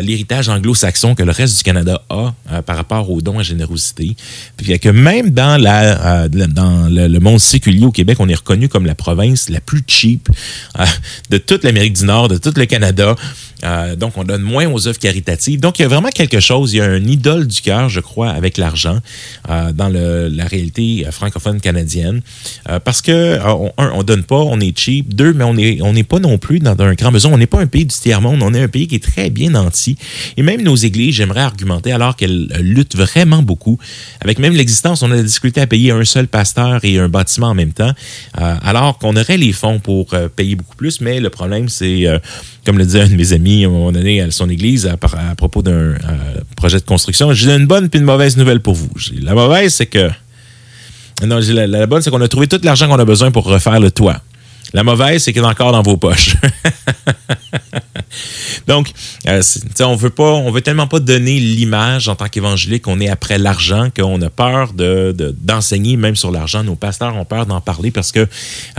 l'héritage 0.00 0.48
anglo-saxon 0.48 1.14
que 1.14 1.22
le 1.22 1.32
reste 1.32 1.56
du 1.58 1.62
Canada 1.62 2.02
a 2.08 2.34
par 2.62 2.76
rapport 2.76 3.10
aux 3.10 3.20
dons 3.20 3.38
à 3.38 3.42
générosité. 3.42 4.16
Puis 4.56 4.78
même 4.92 5.30
dans, 5.30 5.60
dans 5.60 6.88
le, 6.90 7.18
monde 7.18 7.40
séculier 7.40 7.84
au 7.84 7.92
Québec, 7.92 8.18
on 8.20 8.28
est 8.28 8.34
reconnu 8.34 8.68
comme 8.68 8.86
la 8.86 8.94
province 8.94 9.48
la 9.48 9.60
plus 9.60 9.82
cheap 9.86 10.28
de 11.30 11.38
toute 11.38 11.64
l'Amérique 11.64 11.94
du 11.94 12.04
Nord, 12.04 12.28
de 12.28 12.38
tout 12.38 12.52
le 12.56 12.66
Canada. 12.66 13.14
Euh, 13.64 13.96
donc, 13.96 14.16
on 14.16 14.24
donne 14.24 14.42
moins 14.42 14.66
aux 14.66 14.88
œuvres 14.88 14.98
caritatives. 14.98 15.60
Donc, 15.60 15.78
il 15.78 15.82
y 15.82 15.84
a 15.84 15.88
vraiment 15.88 16.08
quelque 16.08 16.40
chose, 16.40 16.72
il 16.74 16.78
y 16.78 16.80
a 16.80 16.84
un 16.84 17.04
idole 17.04 17.46
du 17.46 17.60
cœur, 17.60 17.88
je 17.88 18.00
crois, 18.00 18.30
avec 18.30 18.58
l'argent 18.58 18.98
euh, 19.48 19.72
dans 19.72 19.88
la 19.88 20.46
réalité 20.46 21.06
francophone 21.10 21.60
canadienne. 21.60 22.22
Euh, 22.68 22.80
parce 22.80 23.02
que, 23.02 23.38
un, 23.38 23.90
on 23.94 24.02
donne 24.02 24.24
pas, 24.24 24.36
on 24.36 24.60
est 24.60 24.76
cheap. 24.76 25.14
Deux, 25.14 25.32
mais 25.32 25.44
on 25.44 25.54
n'est 25.54 25.80
on 25.80 25.94
pas 26.02 26.18
non 26.18 26.38
plus 26.38 26.58
dans 26.58 26.78
un 26.80 26.94
grand 26.94 27.12
besoin. 27.12 27.32
On 27.32 27.38
n'est 27.38 27.46
pas 27.46 27.60
un 27.60 27.66
pays 27.66 27.86
du 27.86 27.94
tiers-monde, 27.94 28.42
on 28.42 28.52
est 28.54 28.62
un 28.62 28.68
pays 28.68 28.88
qui 28.88 28.96
est 28.96 29.04
très 29.04 29.30
bien 29.30 29.50
nanti. 29.50 29.96
Et 30.36 30.42
même 30.42 30.62
nos 30.62 30.74
églises, 30.74 31.14
j'aimerais 31.14 31.42
argumenter, 31.42 31.92
alors 31.92 32.16
qu'elles 32.16 32.48
luttent 32.60 32.96
vraiment 32.96 33.42
beaucoup, 33.42 33.78
avec 34.20 34.38
même 34.38 34.54
l'existence, 34.54 35.02
on 35.02 35.10
a 35.12 35.16
la 35.16 35.22
difficulté 35.22 35.60
à 35.60 35.66
payer 35.66 35.92
un 35.92 36.04
seul 36.04 36.26
pasteur 36.26 36.84
et 36.84 36.98
un 36.98 37.08
bâtiment 37.08 37.48
en 37.48 37.54
même 37.54 37.72
temps, 37.72 37.92
alors 38.34 38.98
qu'on 38.98 39.16
aurait 39.16 39.36
les 39.36 39.52
fonds 39.52 39.78
pour 39.78 40.14
payer 40.34 40.56
beaucoup 40.56 40.76
plus. 40.76 41.00
Mais 41.00 41.20
le 41.20 41.30
problème, 41.30 41.68
c'est 41.68 42.06
comme 42.64 42.78
le 42.78 42.84
disait 42.84 43.02
un 43.02 43.08
de 43.08 43.16
mes 43.16 43.32
amis 43.32 43.51
à 43.64 43.68
un 43.68 43.70
moment 43.70 43.92
donné 43.92 44.20
à 44.20 44.30
son 44.30 44.48
église 44.48 44.86
à, 44.86 44.96
propos 45.36 45.62
d'un 45.62 45.72
euh, 45.72 45.96
projet 46.56 46.78
de 46.78 46.84
construction, 46.84 47.32
j'ai 47.32 47.52
une 47.52 47.66
bonne 47.66 47.88
puis 47.88 48.00
une 48.00 48.06
mauvaise 48.06 48.36
nouvelle 48.36 48.60
pour 48.60 48.74
vous. 48.74 48.90
La 49.20 49.34
mauvaise, 49.34 49.74
c'est 49.74 49.86
que. 49.86 50.10
Non, 51.24 51.38
la, 51.38 51.66
la 51.66 51.86
bonne, 51.86 52.02
c'est 52.02 52.10
qu'on 52.10 52.20
a 52.20 52.28
trouvé 52.28 52.48
tout 52.48 52.58
l'argent 52.62 52.88
qu'on 52.88 52.98
a 52.98 53.04
besoin 53.04 53.30
pour 53.30 53.44
refaire 53.44 53.78
le 53.78 53.90
toit. 53.90 54.20
La 54.72 54.84
mauvaise, 54.84 55.22
c'est 55.22 55.32
qu'il 55.32 55.42
est 55.42 55.46
encore 55.46 55.72
dans 55.72 55.82
vos 55.82 55.96
poches. 55.96 56.36
Donc, 58.66 58.90
euh, 59.28 59.42
on 59.80 59.96
veut 59.96 60.10
pas, 60.10 60.30
on 60.30 60.50
veut 60.50 60.60
tellement 60.60 60.86
pas 60.86 61.00
donner 61.00 61.38
l'image 61.38 62.08
en 62.08 62.14
tant 62.14 62.28
qu'évangélique 62.28 62.82
qu'on 62.82 63.00
est 63.00 63.08
après 63.08 63.38
l'argent, 63.38 63.88
qu'on 63.94 64.20
a 64.22 64.30
peur 64.30 64.72
de, 64.72 65.14
d'enseigner 65.40 65.96
même 65.96 66.16
sur 66.16 66.30
l'argent. 66.30 66.64
Nos 66.64 66.76
pasteurs 66.76 67.16
ont 67.16 67.24
peur 67.24 67.46
d'en 67.46 67.60
parler 67.60 67.90
parce 67.90 68.12
que 68.12 68.26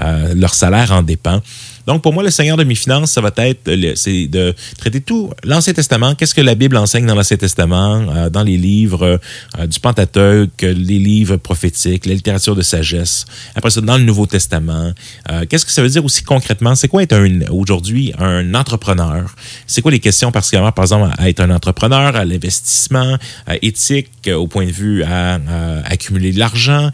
euh, 0.02 0.34
leur 0.36 0.54
salaire 0.54 0.92
en 0.92 1.04
dépend. 1.04 1.42
Donc, 1.86 2.02
pour 2.02 2.14
moi, 2.14 2.24
le 2.24 2.32
Seigneur 2.32 2.58
de 2.58 2.64
mes 2.64 2.76
finances, 2.76 3.12
ça 3.12 3.22
va 3.22 3.32
être 3.38 3.70
c'est 3.96 4.28
de 4.28 4.54
traiter 4.78 5.02
tout 5.02 5.32
l'Ancien 5.44 5.74
Testament. 5.74 6.16
Qu'est-ce 6.16 6.36
que 6.36 6.42
la 6.42 6.56
Bible 6.56 6.78
enseigne 6.78 7.06
dans 7.06 7.16
l'Ancien 7.16 7.38
Testament, 7.38 8.06
euh, 8.10 8.30
dans 8.30 8.44
les 8.44 8.58
livres 8.58 9.20
euh, 9.60 9.68
du 9.68 9.80
Pentateuque, 9.80 10.62
les 10.62 11.00
livres 11.00 11.38
prophétiques, 11.38 12.06
la 12.06 12.14
littérature 12.14 12.56
de 12.56 12.62
sagesse. 12.62 13.26
Après 13.56 13.70
ça, 13.70 13.82
dans 13.82 13.98
le 13.98 14.04
Nouveau 14.04 14.26
Testament. 14.26 14.94
Euh, 15.30 15.46
qu'est-ce 15.50 15.66
que 15.66 15.72
ça 15.72 15.82
veut 15.82 15.90
dire 15.90 16.06
aussi 16.06 16.24
concrètement? 16.24 16.76
C'est 16.76 16.88
quoi 16.88 17.04
être 17.04 17.18
aujourd'hui 17.50 18.14
un 18.18 18.54
entrepreneur? 18.54 19.34
C'est 19.68 19.82
quoi 19.82 19.92
les 19.92 20.00
questions 20.00 20.32
particulièrement, 20.32 20.72
par 20.72 20.86
exemple, 20.86 21.14
à 21.18 21.30
être 21.30 21.42
un 21.42 21.50
entrepreneur, 21.50 22.16
à 22.16 22.26
l'investissement, 22.26 23.18
éthique, 23.62 24.10
au 24.34 24.48
point 24.48 24.66
de 24.66 24.72
vue 24.72 25.04
à, 25.04 25.40
accumuler 25.86 26.32
de 26.32 26.40
l'argent? 26.40 26.90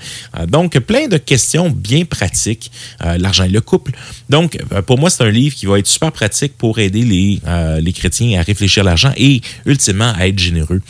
donc, 0.47 0.77
plein 0.79 1.07
de 1.07 1.17
questions 1.17 1.69
bien 1.69 2.05
pratiques. 2.05 2.71
l'argent 3.01 3.43
et 3.43 3.49
le 3.49 3.61
couple. 3.61 3.91
Donc, 4.29 4.57
pour 4.81 4.99
moi, 4.99 5.09
c'est 5.09 5.23
un 5.23 5.31
livre 5.31 5.55
qui 5.55 5.65
va 5.65 5.79
être 5.79 5.87
super 5.87 6.11
pratique 6.11 6.57
pour 6.57 6.79
aider 6.79 7.03
les, 7.03 7.41
euh, 7.47 7.79
les 7.79 7.93
chrétiens 7.93 8.39
à 8.39 8.43
réfléchir 8.43 8.83
à 8.83 8.85
l'argent 8.85 9.11
et 9.17 9.41
ultimement 9.65 10.13
à 10.15 10.27
être 10.27 10.39
généreux 10.39 10.81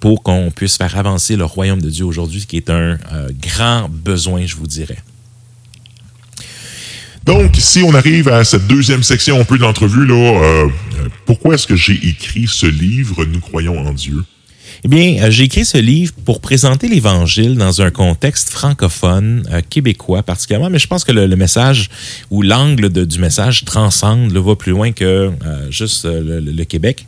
pour 0.00 0.22
qu'on 0.22 0.50
puisse 0.54 0.76
faire 0.76 0.96
avancer 0.96 1.36
le 1.36 1.44
royaume 1.44 1.82
de 1.82 1.90
Dieu 1.90 2.04
aujourd'hui, 2.04 2.46
qui 2.46 2.56
est 2.56 2.70
un 2.70 2.98
euh, 3.12 3.30
grand 3.40 3.88
besoin, 3.90 4.46
je 4.46 4.56
vous 4.56 4.66
dirais. 4.66 4.98
Donc, 7.24 7.56
si 7.58 7.82
on 7.82 7.94
arrive 7.94 8.28
à 8.28 8.44
cette 8.44 8.66
deuxième 8.66 9.02
section 9.02 9.40
un 9.40 9.44
peu 9.44 9.58
d'entrevue, 9.58 10.06
là, 10.06 10.66
pourquoi 11.26 11.56
est-ce 11.56 11.66
que 11.66 11.76
j'ai 11.76 12.08
écrit 12.08 12.46
ce 12.46 12.66
livre, 12.66 13.24
Nous 13.26 13.40
croyons 13.40 13.78
en 13.78 13.92
Dieu? 13.92 14.24
Eh 14.84 14.88
bien, 14.88 15.22
euh, 15.22 15.30
j'ai 15.30 15.44
écrit 15.44 15.64
ce 15.64 15.78
livre 15.78 16.12
pour 16.24 16.40
présenter 16.40 16.88
l'Évangile 16.88 17.56
dans 17.56 17.82
un 17.82 17.90
contexte 17.90 18.50
francophone, 18.50 19.46
euh, 19.50 19.60
québécois 19.68 20.22
particulièrement, 20.22 20.70
mais 20.70 20.78
je 20.78 20.86
pense 20.86 21.04
que 21.04 21.10
le, 21.12 21.36
message 21.36 21.88
ou 22.30 22.42
l'angle 22.42 22.88
du 22.88 23.18
message 23.18 23.64
transcende, 23.64 24.32
le 24.32 24.40
va 24.40 24.54
plus 24.54 24.72
loin 24.72 24.92
que 24.92 25.04
euh, 25.04 25.70
juste 25.70 26.04
le 26.04 26.64
Québec. 26.64 27.06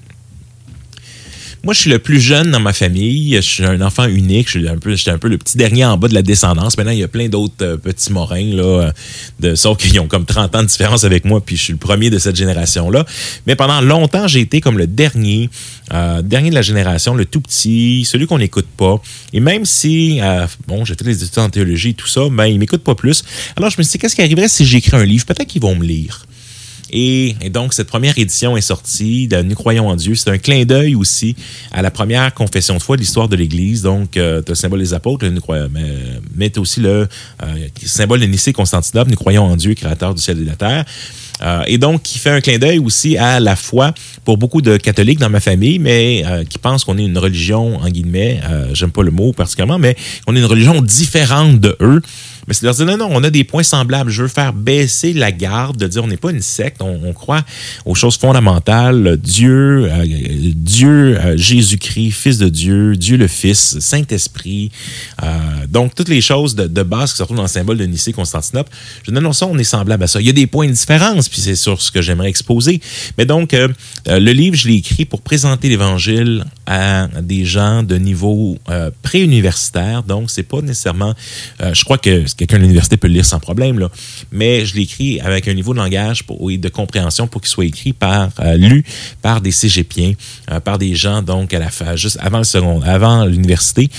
Moi, 1.62 1.74
je 1.74 1.80
suis 1.80 1.90
le 1.90 1.98
plus 1.98 2.20
jeune 2.20 2.50
dans 2.52 2.60
ma 2.60 2.72
famille. 2.72 3.36
Je 3.36 3.40
suis 3.40 3.64
un 3.66 3.82
enfant 3.82 4.06
unique. 4.06 4.46
Je 4.48 4.58
suis 4.58 4.68
un 4.68 4.78
peu, 4.78 4.94
j'étais 4.94 5.10
un 5.10 5.18
peu 5.18 5.28
le 5.28 5.36
petit 5.36 5.58
dernier 5.58 5.84
en 5.84 5.98
bas 5.98 6.08
de 6.08 6.14
la 6.14 6.22
descendance. 6.22 6.78
Maintenant, 6.78 6.92
il 6.92 7.00
y 7.00 7.04
a 7.04 7.08
plein 7.08 7.28
d'autres 7.28 7.54
euh, 7.60 7.76
petits 7.76 8.12
morins, 8.14 8.54
là, 8.54 8.62
euh, 8.62 8.92
de, 9.40 9.54
sauf 9.54 9.76
qu'ils 9.76 10.00
ont 10.00 10.06
comme 10.06 10.24
30 10.24 10.56
ans 10.56 10.62
de 10.62 10.68
différence 10.68 11.04
avec 11.04 11.26
moi, 11.26 11.42
puis 11.44 11.56
je 11.56 11.64
suis 11.64 11.72
le 11.74 11.78
premier 11.78 12.08
de 12.08 12.18
cette 12.18 12.36
génération-là. 12.36 13.04
Mais 13.46 13.56
pendant 13.56 13.82
longtemps, 13.82 14.26
j'ai 14.26 14.40
été 14.40 14.62
comme 14.62 14.78
le 14.78 14.86
dernier, 14.86 15.50
euh, 15.92 16.22
dernier 16.22 16.48
de 16.48 16.54
la 16.54 16.62
génération, 16.62 17.14
le 17.14 17.26
tout 17.26 17.42
petit, 17.42 18.06
celui 18.06 18.26
qu'on 18.26 18.38
n'écoute 18.38 18.68
pas. 18.78 18.98
Et 19.34 19.40
même 19.40 19.66
si, 19.66 20.18
bon, 20.66 20.86
j'ai 20.86 20.94
fait 20.94 21.04
des 21.04 21.24
études 21.24 21.40
en 21.40 21.50
théologie 21.50 21.90
et 21.90 21.94
tout 21.94 22.08
ça, 22.08 22.22
ben, 22.30 22.46
ils 22.46 22.58
m'écoutent 22.58 22.84
pas 22.84 22.94
plus. 22.94 23.22
Alors, 23.56 23.68
je 23.68 23.76
me 23.76 23.82
suis 23.82 23.92
dit, 23.92 23.98
qu'est-ce 23.98 24.14
qui 24.14 24.22
arriverait 24.22 24.48
si 24.48 24.64
j'écris 24.64 24.96
un 24.96 25.04
livre? 25.04 25.26
Peut-être 25.26 25.48
qu'ils 25.48 25.62
vont 25.62 25.74
me 25.74 25.84
lire. 25.84 26.24
Et, 26.92 27.34
donc, 27.50 27.74
cette 27.74 27.88
première 27.88 28.18
édition 28.18 28.56
est 28.56 28.60
sortie 28.62 29.28
de 29.28 29.42
Nous 29.42 29.54
croyons 29.54 29.88
en 29.88 29.96
Dieu. 29.96 30.14
C'est 30.14 30.30
un 30.30 30.38
clin 30.38 30.64
d'œil 30.64 30.94
aussi 30.94 31.36
à 31.72 31.82
la 31.82 31.90
première 31.90 32.32
confession 32.34 32.76
de 32.76 32.82
foi 32.82 32.96
de 32.96 33.00
l'histoire 33.00 33.28
de 33.28 33.36
l'Église. 33.36 33.82
Donc, 33.82 34.16
euh, 34.16 34.42
tu 34.42 34.50
as 34.50 34.52
le 34.52 34.56
symbole 34.56 34.80
des 34.80 34.94
apôtres, 34.94 35.24
mais, 35.26 35.80
mais 36.34 36.52
as 36.56 36.60
aussi 36.60 36.80
le 36.80 37.08
euh, 37.42 37.68
symbole 37.84 38.20
de 38.20 38.26
Nicée 38.26 38.52
Constantinople, 38.52 39.10
nous 39.10 39.16
croyons 39.16 39.44
en 39.44 39.56
Dieu, 39.56 39.74
créateur 39.74 40.14
du 40.14 40.22
ciel 40.22 40.38
et 40.38 40.42
de 40.42 40.46
la 40.46 40.56
terre. 40.56 40.84
Euh, 41.42 41.62
et 41.66 41.78
donc, 41.78 42.02
qui 42.02 42.18
fait 42.18 42.30
un 42.30 42.40
clin 42.40 42.58
d'œil 42.58 42.78
aussi 42.78 43.16
à 43.16 43.40
la 43.40 43.56
foi 43.56 43.94
pour 44.24 44.38
beaucoup 44.38 44.62
de 44.62 44.76
catholiques 44.76 45.18
dans 45.18 45.30
ma 45.30 45.40
famille, 45.40 45.78
mais 45.78 46.22
euh, 46.26 46.44
qui 46.44 46.58
pensent 46.58 46.84
qu'on 46.84 46.98
est 46.98 47.04
une 47.04 47.18
religion, 47.18 47.78
en 47.78 47.88
guillemets, 47.88 48.40
euh, 48.48 48.70
j'aime 48.74 48.90
pas 48.90 49.02
le 49.02 49.10
mot 49.10 49.32
particulièrement, 49.32 49.78
mais 49.78 49.96
qu'on 50.26 50.36
est 50.36 50.40
une 50.40 50.44
religion 50.44 50.82
différente 50.82 51.60
de 51.60 51.76
eux. 51.80 52.00
Mais 52.46 52.54
c'est 52.54 52.62
de 52.62 52.66
leur 52.66 52.74
dire 52.74 52.86
non, 52.86 52.96
non, 52.96 53.08
on 53.10 53.22
a 53.22 53.30
des 53.30 53.44
points 53.44 53.62
semblables. 53.62 54.10
Je 54.10 54.22
veux 54.22 54.28
faire 54.28 54.52
baisser 54.52 55.12
la 55.12 55.30
garde, 55.30 55.76
de 55.76 55.86
dire 55.86 56.02
on 56.02 56.08
n'est 56.08 56.16
pas 56.16 56.30
une 56.30 56.40
secte, 56.40 56.82
on, 56.82 57.12
croit 57.12 57.42
aux 57.84 57.94
choses 57.94 58.16
fondamentales. 58.16 59.18
Dieu, 59.18 59.90
Dieu, 60.54 61.18
Jésus-Christ, 61.36 62.12
Fils 62.12 62.38
de 62.38 62.48
Dieu, 62.48 62.96
Dieu 62.96 63.16
le 63.16 63.28
Fils, 63.28 63.78
Saint-Esprit. 63.78 64.72
donc, 65.68 65.94
toutes 65.94 66.08
les 66.08 66.20
choses 66.20 66.54
de, 66.54 66.66
de, 66.66 66.82
base 66.82 67.12
qui 67.12 67.18
se 67.18 67.22
retrouvent 67.22 67.36
dans 67.36 67.44
le 67.44 67.48
symbole 67.48 67.76
de 67.76 67.84
Nicée, 67.84 68.12
Constantinople. 68.12 68.70
Je 69.04 69.10
dis 69.10 69.14
non, 69.14 69.20
non, 69.20 69.32
ça, 69.32 69.46
on 69.46 69.58
est 69.58 69.64
semblable 69.64 70.02
à 70.04 70.06
ça. 70.06 70.20
Il 70.20 70.26
y 70.26 70.30
a 70.30 70.32
des 70.32 70.46
points 70.46 70.66
de 70.66 70.72
différence, 70.72 71.28
puis 71.28 71.40
c'est 71.40 71.56
sur 71.56 71.80
ce 71.80 71.90
que 71.90 72.02
j'aimerais 72.02 72.28
exposer. 72.28 72.80
Mais 73.18 73.26
donc, 73.26 73.54
euh, 73.54 73.68
euh, 74.08 74.19
le 74.20 74.32
livre, 74.32 74.56
je 74.56 74.68
l'ai 74.68 74.76
écrit 74.76 75.04
pour 75.04 75.22
présenter 75.22 75.68
l'Évangile 75.68 76.44
à 76.66 77.08
des 77.22 77.44
gens 77.44 77.82
de 77.82 77.96
niveau 77.96 78.58
euh, 78.68 78.90
préuniversitaire. 79.02 80.02
Donc, 80.02 80.30
c'est 80.30 80.42
pas 80.42 80.60
nécessairement... 80.60 81.14
je 81.60 81.84
crois 81.84 81.98
que 81.98 82.24
quelqu'un 82.34 82.56
de 82.56 82.62
l'université 82.62 82.96
peut 82.96 83.08
le 83.08 83.14
lire 83.14 83.24
sans 83.24 83.40
problème, 83.40 83.78
là, 83.78 83.90
mais 84.30 84.64
je 84.66 84.76
l'ai 84.76 84.82
écrit 84.82 85.20
avec 85.20 85.48
un 85.48 85.54
niveau 85.54 85.72
de 85.72 85.78
langage 85.78 86.22
et 86.48 86.58
de 86.58 86.68
compréhension 86.68 87.26
pour 87.26 87.40
qu'il 87.40 87.50
soit 87.50 87.64
écrit 87.64 87.92
par, 87.92 88.30
lu 88.56 88.84
par 89.22 89.40
des 89.40 89.52
cégepiens, 89.52 90.12
par 90.64 90.78
des 90.78 90.94
gens, 90.94 91.22
donc, 91.22 91.54
à 91.54 91.58
la 91.58 91.96
juste 91.96 92.18
avant 92.20 92.38
le 92.38 92.44
second, 92.44 92.80
avant 92.82 93.24
l'université, 93.24 93.90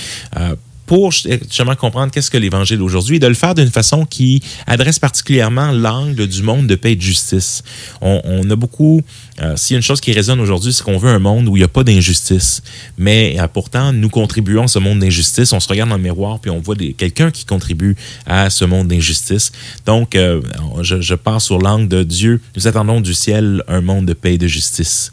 pour 0.86 1.12
justement 1.12 1.74
comprendre 1.74 2.12
qu'est-ce 2.12 2.30
que 2.30 2.38
l'Évangile 2.38 2.82
aujourd'hui 2.82 3.16
et 3.16 3.18
de 3.18 3.26
le 3.26 3.34
faire 3.34 3.54
d'une 3.54 3.70
façon 3.70 4.04
qui 4.04 4.42
adresse 4.66 4.98
particulièrement 4.98 5.70
l'angle 5.72 6.26
du 6.26 6.42
monde 6.42 6.66
de 6.66 6.74
paix 6.74 6.92
et 6.92 6.96
de 6.96 7.02
justice. 7.02 7.62
On, 8.00 8.50
a 8.50 8.56
beaucoup 8.56 9.02
euh, 9.40 9.56
s'il 9.56 9.74
y 9.74 9.76
a 9.76 9.78
une 9.78 9.82
chose 9.82 10.00
qui 10.00 10.12
résonne 10.12 10.40
aujourd'hui, 10.40 10.72
c'est 10.72 10.82
qu'on 10.82 10.98
veut 10.98 11.10
un 11.10 11.18
monde 11.18 11.48
où 11.48 11.56
il 11.56 11.60
n'y 11.60 11.64
a 11.64 11.68
pas 11.68 11.84
d'injustice. 11.84 12.62
Mais 12.98 13.36
euh, 13.38 13.46
pourtant, 13.48 13.92
nous 13.92 14.08
contribuons 14.08 14.64
à 14.64 14.68
ce 14.68 14.78
monde 14.78 14.98
d'injustice. 14.98 15.52
On 15.52 15.60
se 15.60 15.68
regarde 15.68 15.90
dans 15.90 15.96
le 15.96 16.02
miroir 16.02 16.38
puis 16.40 16.50
on 16.50 16.60
voit 16.60 16.76
quelqu'un 16.96 17.30
qui 17.30 17.44
contribue 17.44 17.96
à 18.26 18.50
ce 18.50 18.64
monde 18.64 18.88
d'injustice. 18.88 19.52
Donc, 19.86 20.14
euh, 20.14 20.40
je, 20.82 21.00
je, 21.00 21.14
pars 21.14 21.40
sur 21.40 21.58
l'angle 21.58 21.88
de 21.88 22.02
Dieu. 22.02 22.40
Nous 22.56 22.66
attendons 22.66 23.00
du 23.00 23.14
ciel 23.14 23.62
un 23.68 23.80
monde 23.80 24.06
de 24.06 24.12
paix 24.12 24.34
et 24.34 24.38
de 24.38 24.46
justice. 24.46 25.10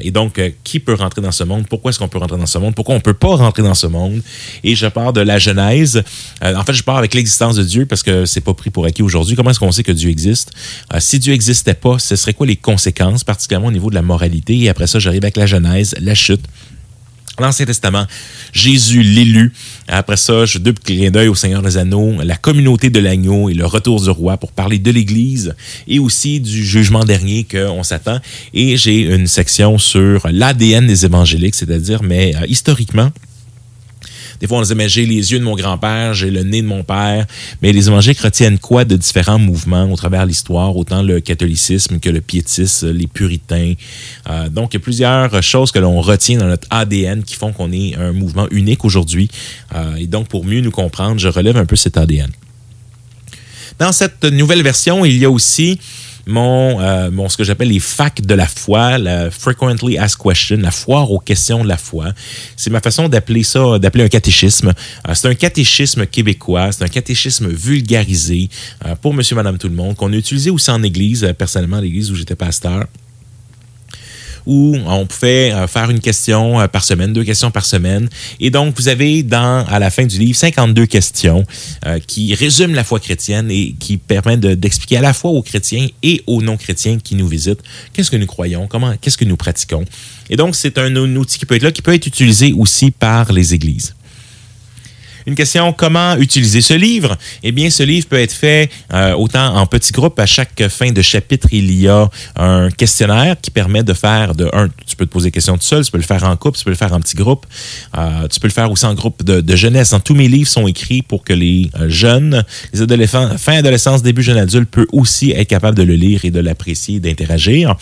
et 0.00 0.10
donc, 0.10 0.40
qui 0.64 0.80
peut 0.80 0.94
rentrer 0.94 1.20
dans 1.20 1.32
ce 1.32 1.44
monde? 1.44 1.66
Pourquoi 1.68 1.90
est-ce 1.90 1.98
qu'on 1.98 2.08
peut 2.08 2.18
rentrer 2.18 2.38
dans 2.38 2.46
ce 2.46 2.58
monde? 2.58 2.74
Pourquoi 2.74 2.94
on 2.94 2.98
ne 2.98 3.02
peut 3.02 3.14
pas 3.14 3.36
rentrer 3.36 3.62
dans 3.62 3.74
ce 3.74 3.86
monde? 3.86 4.22
Et 4.62 4.74
pars 4.94 5.12
de 5.12 5.20
la 5.20 5.38
Genèse. 5.38 6.02
en 6.42 6.64
fait, 6.64 6.72
je 6.72 6.82
pars 6.82 6.96
avec 6.96 7.12
l'existence 7.14 7.56
de 7.56 7.64
Dieu 7.64 7.84
parce 7.86 8.02
que 8.02 8.24
c'est 8.24 8.40
pas 8.40 8.54
pris 8.54 8.70
pour 8.70 8.86
acquis 8.86 9.02
aujourd'hui. 9.02 9.36
Comment 9.36 9.50
est-ce 9.50 9.60
qu'on 9.60 9.72
sait 9.72 9.82
que 9.82 9.92
Dieu 9.92 10.10
existe? 10.10 10.52
si 10.98 11.18
Dieu 11.18 11.32
n'existait 11.32 11.74
pas, 11.74 11.98
ce 11.98 12.16
serait 12.16 12.34
quoi 12.34 12.46
les 12.46 12.56
conséquences, 12.56 13.24
particulièrement 13.24 13.68
au 13.68 13.72
niveau 13.72 13.90
de 13.90 13.94
la 13.94 14.02
moralité? 14.02 14.58
Et 14.60 14.68
après 14.68 14.86
ça, 14.86 14.98
j'arrive 14.98 15.24
avec 15.24 15.36
la 15.36 15.46
Genèse, 15.46 15.94
la 16.00 16.14
chute. 16.14 16.44
L'Ancien 17.40 17.66
Testament, 17.66 18.06
Jésus 18.52 19.02
l'élu. 19.02 19.52
Après 19.88 20.16
ça, 20.16 20.44
je 20.44 20.58
double 20.58 20.78
clin 20.78 21.10
d'œil 21.10 21.26
au 21.26 21.34
Seigneur 21.34 21.62
des 21.62 21.76
Anneaux, 21.76 22.22
la 22.22 22.36
communauté 22.36 22.90
de 22.90 23.00
l'agneau 23.00 23.48
et 23.48 23.54
le 23.54 23.66
retour 23.66 24.00
du 24.00 24.08
roi 24.08 24.36
pour 24.36 24.52
parler 24.52 24.78
de 24.78 24.90
l'Église 24.92 25.56
et 25.88 25.98
aussi 25.98 26.38
du 26.38 26.64
jugement 26.64 27.04
dernier 27.04 27.44
qu'on 27.44 27.82
s'attend. 27.82 28.20
Et 28.52 28.76
j'ai 28.76 29.00
une 29.00 29.26
section 29.26 29.78
sur 29.78 30.28
l'ADN 30.30 30.86
des 30.86 31.04
évangéliques, 31.04 31.56
c'est-à-dire, 31.56 32.04
mais 32.04 32.36
euh, 32.36 32.46
historiquement, 32.46 33.10
Des 34.40 34.46
fois, 34.46 34.58
on 34.58 34.62
disait, 34.62 34.74
mais 34.74 34.88
j'ai 34.88 35.06
les 35.06 35.32
yeux 35.32 35.38
de 35.38 35.44
mon 35.44 35.54
grand-père, 35.54 36.14
j'ai 36.14 36.30
le 36.30 36.42
nez 36.42 36.62
de 36.62 36.66
mon 36.66 36.82
père. 36.82 37.26
Mais 37.62 37.72
les 37.72 37.88
évangéliques 37.88 38.20
retiennent 38.20 38.58
quoi 38.58 38.84
de 38.84 38.96
différents 38.96 39.38
mouvements 39.38 39.90
au 39.90 39.96
travers 39.96 40.22
de 40.22 40.28
l'histoire, 40.28 40.76
autant 40.76 41.02
le 41.02 41.20
catholicisme 41.20 41.98
que 41.98 42.10
le 42.10 42.20
piétisme, 42.20 42.90
les 42.90 43.06
puritains? 43.06 43.74
Euh, 44.28 44.48
donc, 44.48 44.74
il 44.74 44.76
y 44.76 44.78
a 44.78 44.80
plusieurs 44.80 45.42
choses 45.42 45.72
que 45.72 45.78
l'on 45.78 46.00
retient 46.00 46.38
dans 46.38 46.46
notre 46.46 46.66
ADN 46.70 47.22
qui 47.22 47.36
font 47.36 47.52
qu'on 47.52 47.72
est 47.72 47.94
un 47.96 48.12
mouvement 48.12 48.48
unique 48.50 48.84
aujourd'hui. 48.84 49.28
Euh, 49.74 49.96
et 49.96 50.06
donc, 50.06 50.28
pour 50.28 50.44
mieux 50.44 50.60
nous 50.60 50.70
comprendre, 50.70 51.18
je 51.18 51.28
relève 51.28 51.56
un 51.56 51.66
peu 51.66 51.76
cet 51.76 51.96
ADN. 51.96 52.30
Dans 53.78 53.92
cette 53.92 54.24
nouvelle 54.24 54.62
version, 54.62 55.04
il 55.04 55.16
y 55.18 55.24
a 55.24 55.30
aussi 55.30 55.78
mon, 56.26 56.80
euh, 56.80 57.10
mon 57.10 57.28
ce 57.28 57.36
que 57.36 57.44
j'appelle 57.44 57.68
les 57.68 57.80
facs 57.80 58.22
de 58.22 58.34
la 58.34 58.46
foi, 58.46 58.98
la 58.98 59.30
frequently 59.30 59.98
asked 59.98 60.20
question, 60.22 60.58
la 60.58 60.70
foire 60.70 61.10
aux 61.10 61.18
questions 61.18 61.62
de 61.62 61.68
la 61.68 61.76
foi. 61.76 62.12
C'est 62.56 62.70
ma 62.70 62.80
façon 62.80 63.08
d'appeler 63.08 63.42
ça, 63.42 63.78
d'appeler 63.78 64.04
un 64.04 64.08
catéchisme. 64.08 64.72
Euh, 65.08 65.14
c'est 65.14 65.28
un 65.28 65.34
catéchisme 65.34 66.06
québécois, 66.06 66.72
c'est 66.72 66.84
un 66.84 66.88
catéchisme 66.88 67.48
vulgarisé 67.48 68.48
euh, 68.86 68.94
pour 68.96 69.14
Monsieur, 69.14 69.36
Madame, 69.36 69.58
tout 69.58 69.68
le 69.68 69.74
monde 69.74 69.96
qu'on 69.96 70.12
a 70.12 70.16
utilisé 70.16 70.50
aussi 70.50 70.70
en 70.70 70.82
Église, 70.82 71.32
personnellement 71.38 71.80
l'église 71.80 72.10
où 72.10 72.14
j'étais 72.14 72.36
pasteur 72.36 72.86
où 74.46 74.76
on 74.86 75.06
pouvait 75.06 75.52
euh, 75.52 75.66
faire 75.66 75.90
une 75.90 76.00
question 76.00 76.60
euh, 76.60 76.68
par 76.68 76.84
semaine, 76.84 77.12
deux 77.12 77.24
questions 77.24 77.50
par 77.50 77.64
semaine. 77.64 78.08
Et 78.40 78.50
donc, 78.50 78.76
vous 78.76 78.88
avez 78.88 79.22
dans, 79.22 79.64
à 79.66 79.78
la 79.78 79.90
fin 79.90 80.04
du 80.04 80.18
livre 80.18 80.36
52 80.36 80.86
questions 80.86 81.44
euh, 81.86 81.98
qui 82.06 82.34
résument 82.34 82.74
la 82.74 82.84
foi 82.84 83.00
chrétienne 83.00 83.50
et 83.50 83.74
qui 83.78 83.96
permettent 83.96 84.40
d'expliquer 84.40 84.98
à 84.98 85.00
la 85.00 85.12
fois 85.12 85.30
aux 85.30 85.42
chrétiens 85.42 85.88
et 86.02 86.22
aux 86.26 86.42
non-chrétiens 86.42 86.98
qui 86.98 87.14
nous 87.14 87.26
visitent 87.26 87.62
qu'est-ce 87.92 88.10
que 88.10 88.16
nous 88.16 88.26
croyons, 88.26 88.66
comment, 88.66 88.94
qu'est-ce 89.00 89.18
que 89.18 89.24
nous 89.24 89.36
pratiquons. 89.36 89.84
Et 90.30 90.36
donc, 90.36 90.54
c'est 90.54 90.78
un 90.78 90.94
outil 90.96 91.38
qui 91.38 91.46
peut 91.46 91.56
être 91.56 91.62
là, 91.62 91.72
qui 91.72 91.82
peut 91.82 91.94
être 91.94 92.06
utilisé 92.06 92.52
aussi 92.52 92.90
par 92.90 93.32
les 93.32 93.54
églises. 93.54 93.94
Une 95.26 95.34
question, 95.34 95.72
comment 95.72 96.16
utiliser 96.16 96.60
ce 96.60 96.74
livre? 96.74 97.16
Eh 97.42 97.50
bien, 97.50 97.70
ce 97.70 97.82
livre 97.82 98.06
peut 98.06 98.18
être 98.18 98.32
fait 98.32 98.70
euh, 98.92 99.14
autant 99.14 99.56
en 99.56 99.66
petits 99.66 99.92
groupes. 99.92 100.18
À 100.18 100.26
chaque 100.26 100.68
fin 100.68 100.90
de 100.92 101.00
chapitre, 101.00 101.48
il 101.52 101.72
y 101.72 101.88
a 101.88 102.10
un 102.36 102.70
questionnaire 102.70 103.36
qui 103.40 103.50
permet 103.50 103.82
de 103.82 103.94
faire 103.94 104.34
de 104.34 104.50
un, 104.52 104.68
tu 104.86 104.96
peux 104.96 105.06
te 105.06 105.10
poser 105.10 105.28
des 105.28 105.32
questions 105.32 105.56
tout 105.56 105.64
seul, 105.64 105.82
tu 105.82 105.90
peux 105.90 105.98
le 105.98 106.04
faire 106.04 106.24
en 106.24 106.36
couple, 106.36 106.58
tu 106.58 106.64
peux 106.64 106.70
le 106.70 106.76
faire 106.76 106.92
en 106.92 107.00
petits 107.00 107.16
groupes, 107.16 107.46
euh, 107.96 108.28
tu 108.28 108.38
peux 108.38 108.48
le 108.48 108.52
faire 108.52 108.70
aussi 108.70 108.84
en 108.84 108.94
groupe 108.94 109.22
de, 109.22 109.56
jeunesse. 109.56 109.94
tous 110.04 110.14
mes 110.14 110.28
livres 110.28 110.48
sont 110.48 110.66
écrits 110.66 111.00
pour 111.00 111.24
que 111.24 111.32
les 111.32 111.70
euh, 111.80 111.88
jeunes, 111.88 112.44
les 112.74 112.82
adolescents, 112.82 113.38
fin 113.38 113.54
adolescence, 113.54 114.02
début 114.02 114.22
jeune 114.22 114.38
adulte, 114.38 114.70
peuvent 114.70 114.86
aussi 114.92 115.30
être 115.30 115.48
capables 115.48 115.76
de 115.76 115.84
le 115.84 115.94
lire 115.94 116.24
et 116.24 116.30
de 116.30 116.40
l'apprécier, 116.40 117.00
d'interagir. 117.00 117.76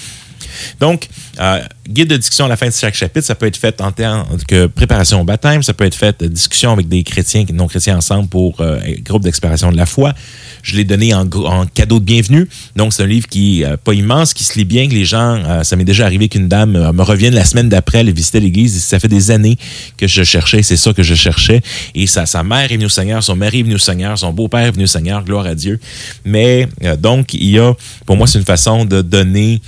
Donc, 0.81 1.09
euh, 1.41 1.61
guide 1.89 2.09
de 2.09 2.17
discussion 2.17 2.45
à 2.45 2.49
la 2.49 2.57
fin 2.57 2.69
de 2.69 2.73
chaque 2.73 2.95
chapitre, 2.95 3.27
ça 3.27 3.35
peut 3.35 3.47
être 3.47 3.57
fait 3.57 3.81
en 3.81 3.93
termes 3.93 4.25
que 4.47 4.67
préparation 4.67 5.21
au 5.21 5.25
baptême, 5.25 5.63
ça 5.63 5.75
peut 5.75 5.85
être 5.85 5.95
fait 5.95 6.21
de 6.21 6.29
discussion 6.29 6.73
avec 6.73 6.89
des 6.89 7.03
chrétiens 7.03 7.45
et 7.49 7.53
non 7.53 7.67
chrétiens 7.67 7.97
ensemble 7.97 8.29
pour 8.29 8.61
euh, 8.61 8.79
groupe 9.01 9.23
d'exploration 9.23 9.73
de 9.73 9.77
la 9.77 9.87
foi. 9.87 10.15
Je 10.63 10.77
l'ai 10.77 10.85
donné 10.85 11.13
en, 11.15 11.27
cadeau 11.67 11.99
de 11.99 12.05
bienvenue. 12.05 12.49
Donc, 12.77 12.93
c'est 12.93 13.03
un 13.03 13.07
livre 13.07 13.27
qui 13.27 13.61
n'est 13.61 13.77
pas 13.77 13.95
immense, 13.95 14.35
qui 14.35 14.45
se 14.45 14.59
lit 14.59 14.65
bien, 14.65 14.89
que 14.89 14.95
les 14.95 15.05
gens, 15.05 15.43
euh, 15.45 15.63
ça 15.65 15.75
m'est 15.77 15.85
déjà 15.85 16.05
arrivé 16.05 16.29
qu'une 16.29 16.49
dame 16.49 16.93
me 16.93 17.03
revienne 17.03 17.35
la 17.35 17.45
semaine 17.45 17.69
d'après, 17.69 17.99
elle 17.99 18.13
visitait 18.13 18.41
l'église, 18.41 18.83
ça 18.83 18.99
fait 18.99 19.09
des 19.09 19.31
années 19.31 19.59
que 19.97 20.07
je 20.07 20.23
cherchais, 20.23 20.63
c'est 20.63 20.77
ça 20.77 20.93
que 20.93 21.03
je 21.03 21.15
cherchais. 21.15 21.63
Et 21.95 22.07
sa, 22.07 22.43
mère 22.43 22.71
est 22.71 22.75
venue 22.75 22.87
au 22.87 22.91
Seigneur, 22.91 23.23
son 23.23 23.35
mari 23.35 23.61
est 23.61 23.63
venu 23.63 23.75
au 23.75 23.79
Seigneur, 23.79 24.19
son 24.19 24.33
beau-père 24.33 24.67
est 24.67 24.73
venu 24.73 24.85
au 24.85 24.89
Seigneur, 24.89 25.25
gloire 25.25 25.47
à 25.47 25.55
Dieu. 25.55 25.81
Mais, 26.25 26.69
donc, 26.99 27.35
il 27.35 27.51
y 27.51 27.59
a, 27.59 27.75
pour 28.07 28.17
moi, 28.17 28.27
c'est 28.27 28.39
une 28.39 28.45
façon 28.45 28.85
de 28.85 29.03
donner 29.03 29.61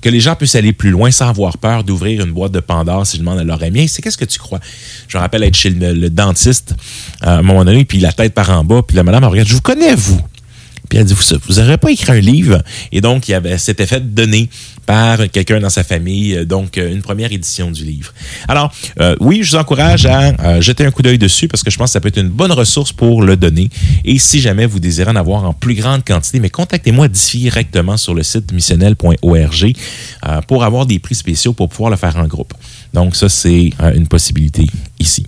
que 0.00 0.08
les 0.08 0.20
gens 0.20 0.34
puissent 0.34 0.54
aller 0.54 0.72
plus 0.72 0.90
loin 0.90 1.10
sans 1.10 1.28
avoir 1.28 1.58
peur 1.58 1.84
d'ouvrir 1.84 2.24
une 2.24 2.32
boîte 2.32 2.52
de 2.52 2.60
Pandore 2.60 3.06
si 3.06 3.16
je 3.16 3.22
demande 3.22 3.38
à 3.38 3.44
leur 3.44 3.62
ami, 3.62 3.88
c'est 3.88 4.02
qu'est-ce 4.02 4.18
que 4.18 4.24
tu 4.24 4.38
crois? 4.38 4.60
Je 5.08 5.16
me 5.16 5.22
rappelle 5.22 5.42
être 5.42 5.56
chez 5.56 5.70
le, 5.70 6.10
dentiste 6.10 6.74
à 7.20 7.38
un 7.38 7.42
moment 7.42 7.64
donné, 7.64 7.84
puis 7.84 7.98
la 7.98 8.12
tête 8.12 8.34
par 8.34 8.50
en 8.50 8.64
bas, 8.64 8.82
puis 8.86 8.96
la 8.96 9.02
madame 9.02 9.22
me 9.22 9.28
regarde, 9.28 9.48
je 9.48 9.54
vous 9.54 9.60
connais, 9.60 9.94
vous? 9.94 10.20
Puis 10.88 10.98
elle 10.98 11.04
dit, 11.04 11.14
vous 11.14 11.54
n'aurez 11.54 11.78
pas 11.78 11.90
écrit 11.90 12.12
un 12.12 12.20
livre? 12.20 12.62
Et 12.92 13.00
donc, 13.00 13.28
il 13.28 13.32
y 13.32 13.34
avait 13.34 13.58
cet 13.58 13.80
effet 13.80 14.00
de 14.00 14.06
donner 14.06 14.48
par 14.88 15.18
quelqu'un 15.30 15.60
dans 15.60 15.68
sa 15.68 15.84
famille, 15.84 16.34
euh, 16.34 16.44
donc 16.46 16.78
euh, 16.78 16.90
une 16.90 17.02
première 17.02 17.30
édition 17.30 17.70
du 17.70 17.84
livre. 17.84 18.14
Alors, 18.48 18.72
euh, 19.00 19.14
oui, 19.20 19.40
je 19.42 19.50
vous 19.50 19.56
encourage 19.56 20.06
à 20.06 20.60
jeter 20.62 20.86
un 20.86 20.90
coup 20.90 21.02
d'œil 21.02 21.18
dessus 21.18 21.46
parce 21.46 21.62
que 21.62 21.70
je 21.70 21.76
pense 21.76 21.90
que 21.90 21.92
ça 21.92 22.00
peut 22.00 22.08
être 22.08 22.18
une 22.18 22.30
bonne 22.30 22.52
ressource 22.52 22.92
pour 22.92 23.20
le 23.22 23.36
donner. 23.36 23.68
Et 24.06 24.18
si 24.18 24.40
jamais 24.40 24.64
vous 24.64 24.80
désirez 24.80 25.10
en 25.10 25.16
avoir 25.16 25.44
en 25.44 25.52
plus 25.52 25.74
grande 25.74 26.06
quantité, 26.06 26.40
mais 26.40 26.48
contactez-moi 26.48 27.08
directement 27.08 27.98
sur 27.98 28.14
le 28.14 28.22
site 28.22 28.50
missionnel.org 28.50 29.72
pour 30.46 30.64
avoir 30.64 30.86
des 30.86 30.98
prix 30.98 31.14
spéciaux 31.14 31.52
pour 31.52 31.68
pouvoir 31.68 31.90
le 31.90 31.96
faire 31.96 32.16
en 32.16 32.26
groupe. 32.26 32.54
Donc, 32.94 33.14
ça, 33.14 33.28
c'est 33.28 33.70
une 33.94 34.08
possibilité 34.08 34.66
ici. 34.98 35.26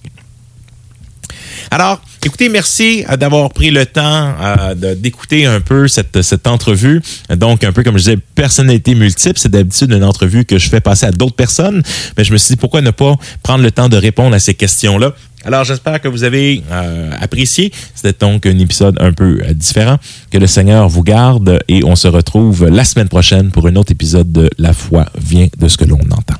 Alors, 1.70 2.00
écoutez, 2.24 2.48
merci 2.48 3.04
euh, 3.08 3.16
d'avoir 3.16 3.50
pris 3.50 3.70
le 3.70 3.86
temps 3.86 4.34
euh, 4.40 4.94
d'écouter 4.94 5.46
un 5.46 5.60
peu 5.60 5.88
cette, 5.88 6.22
cette 6.22 6.46
entrevue. 6.46 7.02
Donc, 7.36 7.64
un 7.64 7.72
peu 7.72 7.82
comme 7.82 7.98
je 7.98 8.04
disais, 8.04 8.18
personnalité 8.34 8.94
multiple. 8.94 9.38
C'est 9.38 9.50
d'habitude 9.50 9.92
une 9.92 10.04
entrevue 10.04 10.44
que 10.44 10.58
je 10.58 10.68
fais 10.68 10.80
passer 10.80 11.06
à 11.06 11.10
d'autres 11.10 11.34
personnes. 11.34 11.82
Mais 12.16 12.24
je 12.24 12.32
me 12.32 12.38
suis 12.38 12.54
dit, 12.54 12.56
pourquoi 12.56 12.82
ne 12.82 12.90
pas 12.90 13.16
prendre 13.42 13.62
le 13.62 13.70
temps 13.70 13.88
de 13.88 13.96
répondre 13.96 14.34
à 14.34 14.38
ces 14.38 14.54
questions-là? 14.54 15.14
Alors, 15.44 15.64
j'espère 15.64 16.00
que 16.00 16.08
vous 16.08 16.24
avez 16.24 16.62
euh, 16.70 17.12
apprécié. 17.20 17.72
C'était 17.94 18.26
donc 18.26 18.44
un 18.44 18.58
épisode 18.58 18.96
un 19.00 19.12
peu 19.12 19.40
différent. 19.54 19.96
Que 20.30 20.38
le 20.38 20.46
Seigneur 20.46 20.88
vous 20.88 21.02
garde 21.02 21.60
et 21.68 21.82
on 21.84 21.96
se 21.96 22.08
retrouve 22.08 22.66
la 22.66 22.84
semaine 22.84 23.08
prochaine 23.08 23.50
pour 23.50 23.66
un 23.66 23.76
autre 23.76 23.92
épisode 23.92 24.30
de 24.30 24.50
La 24.58 24.72
foi 24.72 25.06
vient 25.18 25.48
de 25.56 25.68
ce 25.68 25.78
que 25.78 25.84
l'on 25.84 26.00
entend. 26.10 26.39